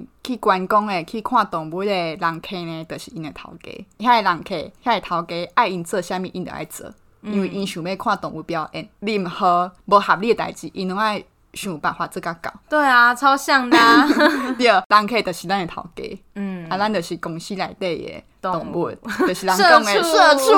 [0.00, 3.86] 欸，去观光诶，去看动物诶，人客呢，就是因诶头家。
[3.98, 6.92] 遐个人客，遐个头家爱因做啥物，因着爱做，
[7.22, 11.22] 因为因想要看动物表演，任何无合理诶代志，因拢爱
[11.52, 12.50] 想办法做甲搞。
[12.68, 14.04] 对啊，超像的、啊。
[14.58, 16.22] 对，人客就是咱诶头家。
[16.34, 18.90] 嗯，啊，咱就是公司内底诶动物，
[19.28, 20.52] 就是人讲诶社畜。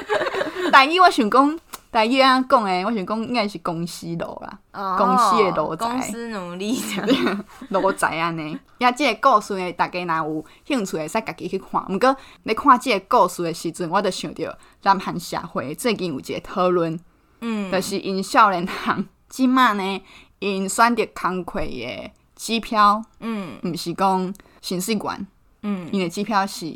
[0.70, 1.58] 但伊我想讲。
[1.90, 6.78] 大约安讲诶，我想讲应该是公司路啦，哦、公司诶路仔，公司努力
[7.70, 8.58] 路仔安尼。
[8.78, 11.82] 呀，即个故事诶，大家若有兴趣会使家己去看。
[11.88, 16.98] 毋过，你看即个故事诶时阵，我着想着南韩社会最近有一个讨论，
[17.40, 20.02] 嗯，就是因少年人即满呢，
[20.40, 25.26] 因选择工课诶机票，嗯，毋是讲薪水悬，
[25.62, 26.66] 嗯，因诶机票是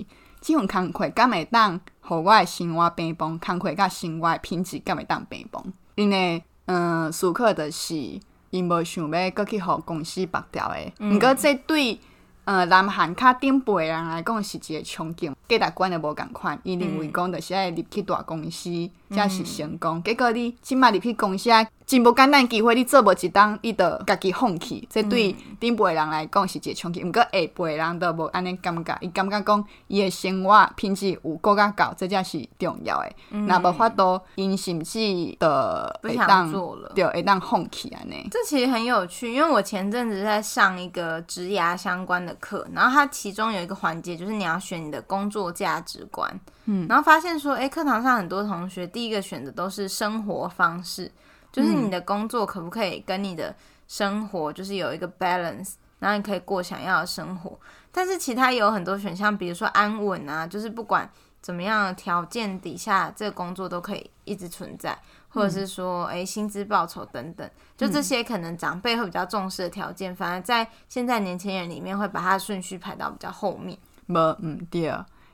[0.43, 1.81] 即份工课敢会当。
[2.03, 5.73] 互我诶生活平崩，工课甲生活品质敢会当平崩。
[5.95, 8.21] 因为，嗯，思考着是
[8.51, 10.93] 因无想要搁去互公司拔掉诶。
[10.99, 11.99] 毋、嗯、过，这对。
[12.45, 16.59] 呃，南韩较顶辈人来讲是一个憧憬，价值观也无共款。
[16.65, 18.69] 伊认为讲就是爱入去大公司
[19.11, 19.99] 才是成功。
[19.99, 24.87] 嗯、结果你即摆入去公司啊，真无简单机会，你做无一档，你着家己放弃。
[24.91, 27.03] 这对顶辈人来讲是一个冲击。
[27.05, 33.17] 毋过下辈人都无安尼感觉，伊感觉讲伊诶生活品质有够较高，这才是重要诶。
[33.31, 34.99] 若无法度，因甚至
[35.39, 36.53] 的会当
[36.95, 38.29] 对会当放弃安尼。
[38.31, 42.37] 这其实很有趣，因为我前阵子在上一个职涯相关的。
[42.43, 46.41] 课，然后它其中有一个环节，就是你要选你的工作价值观。
[46.65, 51.13] 嗯，然后发现说，哎，课堂上很多同学第一个选的都是生活方式，
[51.53, 53.55] 就是你的工作可不可以跟你的
[53.87, 57.57] 生活就是有一个 balance，然后你可以过想要的生活。
[57.93, 61.09] 但是其他也有很多选项，比如说安稳啊，就是不管
[61.41, 64.99] 怎么样的条件底下，这个工作都可以一直存在。
[65.35, 73.79] 或者是说，哎，薪资报酬等等，就这些可能长辈会比较重视的条件，嗯、反而在现在年轻人里面会把它顺序排到比较后面。
[74.05, 74.93] 么，嗯，对，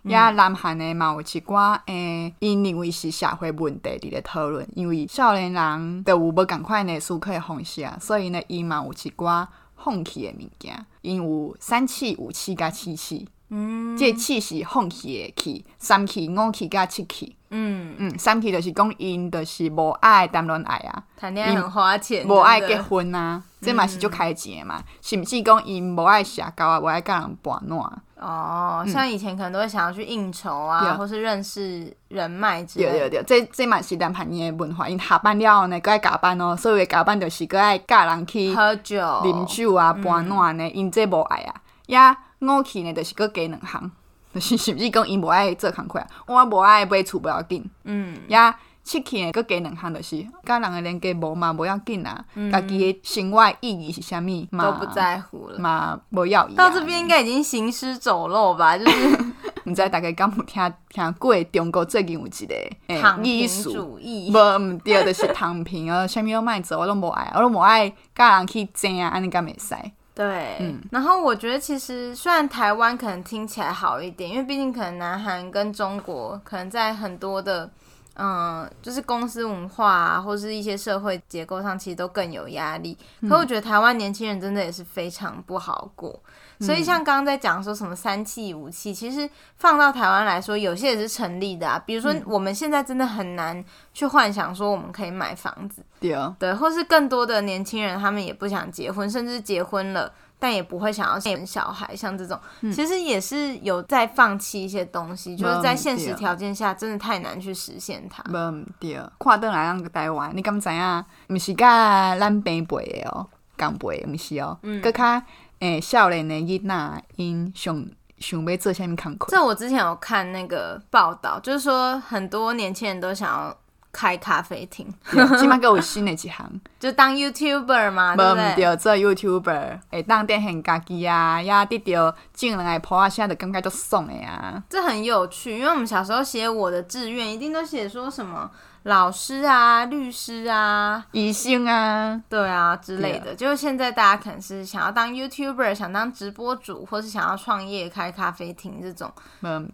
[0.09, 9.47] 呀，南韩的嘛有一寡，诶，因认为是社会问题伫咧讨论，因为少年人都有无共款的思考方式啊，所以呢，伊嘛有一寡
[9.77, 13.29] 放弃的物件，因有三气、五气甲七气。
[13.51, 17.35] 嗯，这气是放弃的气，三气、五气甲七气。
[17.51, 28.03] 嗯嗯，三气就是讲因就是无爱谈恋爱啊，谈恋爱很花钱，无爱结婚啊，这嘛是就开钱嘛，甚至讲因无爱社交啊，无爱跟人玩闹。
[28.21, 32.91] 哦，像以前可能都会想要去应酬啊，或是认识人脉之类的。
[32.93, 41.55] 对对对，这这嘛是南韩的文化，因下班了后呢，搁爱加班哦，所以加班就是搁爱教人去喝酒、饮酒啊、玩暖呢，因这无爱啊，
[41.87, 42.17] 呀。
[42.41, 43.91] 我去呢，就是搁加两项，
[44.33, 48.57] 就是 甚至讲因无爱做工课啊，我无爱买厝不要紧，嗯，呀，
[48.89, 56.49] 七去呢搁加两项，就是甲人诶连接无嘛，无要紧啊，家己诶生活意义是啥物，都不在乎了，嘛无要。
[56.49, 58.79] 到这边应该已经行尸走肉吧？
[58.79, 59.19] 就是
[59.67, 69.75] 毋知大家敢有听听过中国最近有一个躺平主义，无毋对，就是躺平啊， 啥物拢卖做，我拢无爱，我拢无爱甲人去争啊，安尼敢会使。
[70.15, 77.71] 对，嗯、然后我觉得其实虽然台湾可能听起来好一点，因为毕竟可能南韩跟中国可能在很多的，
[78.19, 82.99] 嗯，就是公司文化啊，或是一些社会结构上，其实都更有压力。
[83.29, 86.21] 可我觉得台湾年轻人真的也是非常不好过。
[86.61, 91.81] 所以像刚刚在讲说什么三气五气，其实放到台湾来说，有些也是成立的啊。
[91.87, 93.65] 比如说我们现在真的很难
[93.95, 102.39] 去幻想说我们可以买房子，对啊，对，或是更多的年轻人他们也不想结婚，甚至结婚了但也不会想要生小孩，像这种
[102.73, 108.23] 其实也是有在放弃一些东西，就是在现实条件下真的太难去实现它。
[108.23, 108.33] 不
[108.79, 111.05] 对，看倒来咱个台湾，你敢知影？
[111.29, 113.27] 毋是甲咱平辈的哦，
[113.57, 115.23] 共辈毋是哦，阁较。
[115.61, 117.85] 诶、欸，少年的囡仔因想
[118.19, 119.27] 想要做啥物工课？
[119.29, 123.57] 这我之前有看那个报道，就是说很多年轻人都想要
[123.99, 124.87] 开咖啡厅，
[125.41, 128.55] 起码给我新的一行， 就当 YouTuber 嘛，对不对？
[128.55, 134.63] 对，做 YouTuber，会当电线家己啊，呀得到正人来破啊，现在的感觉都爽的呀。
[134.71, 138.49] 这很有趣，因为我们小时候写我的志愿，一定都写说什么。
[138.85, 143.35] 老师啊、律师啊、医生啊，对啊之类的。
[143.35, 149.13] 就是现在大家可能是想要当 YouTuber，想当直播主，或是想要创业开咖啡厅这种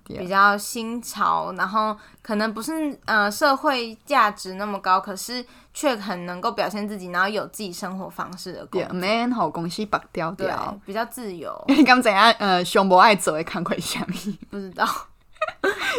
[0.05, 8.93] 比较新潮，然后可能不是呃社会价值那么高，可是却很能够表现自己，然后有自己生活方式的工作。
[8.95, 11.65] 免好公司白条条，比较自由。
[11.69, 12.31] 你 刚怎样？
[12.39, 14.33] 呃，熊博爱走的工作是啥物？
[14.51, 14.87] 不知道。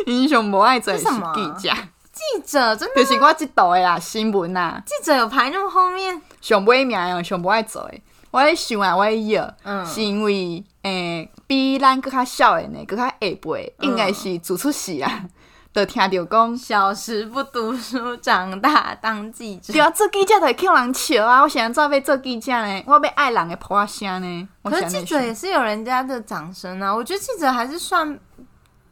[0.08, 1.76] 英雄不爱做是记者，
[2.16, 4.82] 记者真的就是我这道的啦，新闻呐。
[4.86, 8.02] 记者有排那么后面，上尾名哦，上不爱做的。
[8.32, 15.26] 我在想啊，我要，嗯，是因为诶、欸，比咱搁较少的呢，搁较下辈，应该是自出世啊，
[15.74, 19.74] 就、嗯、听到讲小时不读书，长大当记者。
[19.74, 21.42] 对啊，做记者就会叫人笑啊！
[21.42, 24.50] 我想做要做记者呢，我要爱人的破声呢。
[24.64, 28.18] 可是记者也是有人家的掌声啊，我觉得记者还是算。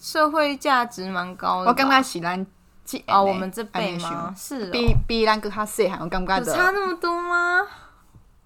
[0.02, 2.52] 社会价值蛮高的，我感觉是咱这
[3.08, 4.34] 哦，我们这辈吗？
[4.38, 7.62] 是、哦、比比咱搁较细汉，我感觉有差那么多吗？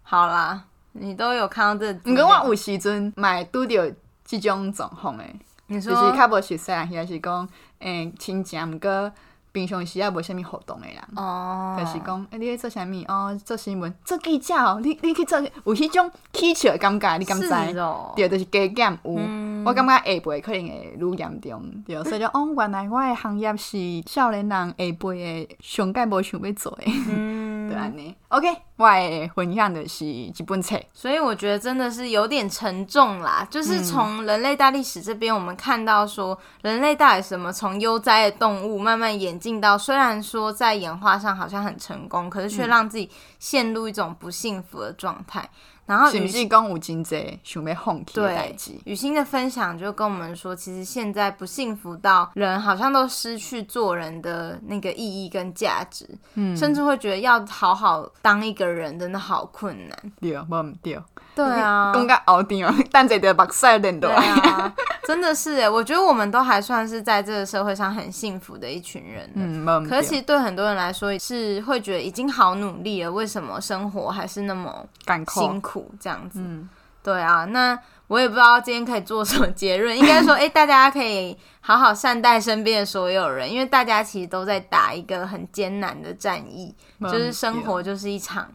[0.04, 0.64] 好啦，
[0.94, 3.94] 你都有看到这，毋过我有时阵买拄着
[4.26, 5.36] 这种状况诶，
[5.80, 7.48] 就是较无熟悉啊，还是讲
[7.80, 9.12] 诶亲情毋过。
[9.54, 13.04] 平常时也无啥物活动的啦，哦，就是讲，哎、欸，你在做啥物？
[13.08, 17.50] 哦，做新闻，做记者哦，你你去做，有迄种起笑的感觉，你敢知？
[17.80, 19.37] 哦、对，就是加减有，嗯、
[19.68, 28.16] 我感觉下辈可能会愈严重，对， 所以就哦，原来我的行业是少年人下辈的上届无想要做的，嗯， 对安尼。
[28.30, 33.48] OK，我的分享的是一本册，所以我觉得真的是有点沉重啦。
[33.50, 43.10] 就是从人类大历史这边，我们看到说，人类到底什么从悠哉的动物慢慢演进到，虽然说在演化上好像很成功，可是却让自己
[43.40, 45.50] 陷入一种不幸福的状态。
[45.88, 48.74] 然后，雨欣讲有真济想要放弃的代志。
[48.86, 59.98] 雨欣的分享就跟我们说，其实现在不幸福到人好像都失去做人的那个意义跟价值，嗯，甚至会觉得要好好当一个人真的好困难。
[60.22, 61.02] 对，无对。
[61.34, 64.10] 对啊，感觉后天哦， 等者就目屎练到。
[64.10, 64.74] 对啊，
[65.08, 69.32] 真的是哎，我觉得我们都还算是在这个社会上很幸福的一群人。
[69.36, 74.86] 嗯，可是其实对很多人来说，是会觉得已经好努力了，为什么生活还是那么
[75.30, 75.90] 辛苦？
[75.98, 76.42] 这样子。
[76.44, 76.68] 嗯，
[77.02, 79.96] 对啊，那我也不知道今天可以做什么结论。
[79.98, 88.46] 应该说，哎、欸，大家可以好好善待身边的所有人，因为大家其实都在打一个很艰难的战役，就是生活就是一场。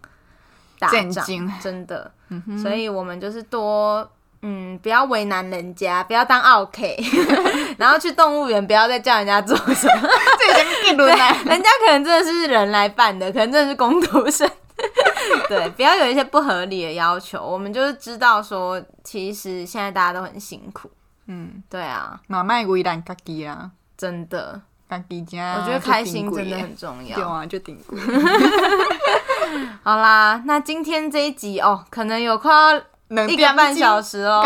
[0.91, 2.13] 战争真的，
[2.61, 4.11] 所以我们就是多，
[4.43, 6.97] 嗯，不要为难人家，不要当奥 K，，
[7.79, 10.09] 然后去动物园不要再叫人家做什么，
[10.97, 11.07] 对，
[11.45, 14.51] 人家可能真的是人来办的，可能真的是工读生，
[15.49, 20.91] 对，不要有一些不合理的要求，我们就是知道说，其实现在大家都很辛苦，
[21.29, 24.97] 嗯，对啊，慢慢为难自己啊，真的，我
[25.65, 27.99] 觉得开心真的很重要，对啊，就顶贵。
[29.85, 32.83] 好啦，那今天这一集哦，可能有快要
[33.29, 34.41] 一个半小时哦。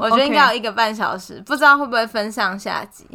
[0.00, 3.06] 我觉得应该有一个半小时，不知道会不会分上下集。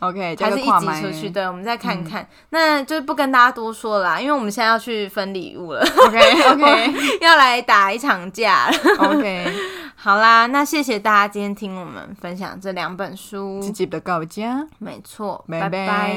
[0.00, 1.28] OK，还是一集出去？
[1.28, 2.24] 对，我们再看看。
[2.50, 5.80] 那就不跟大家多说了啦，因为我们现在要去分礼物了。
[5.80, 8.76] OK，OK， 要来打一场架了。
[9.00, 9.52] OK，
[9.96, 13.60] 好啦，那谢谢大家今天听我们分享这两本书。
[13.60, 16.16] 自己的告家，没错，拜拜。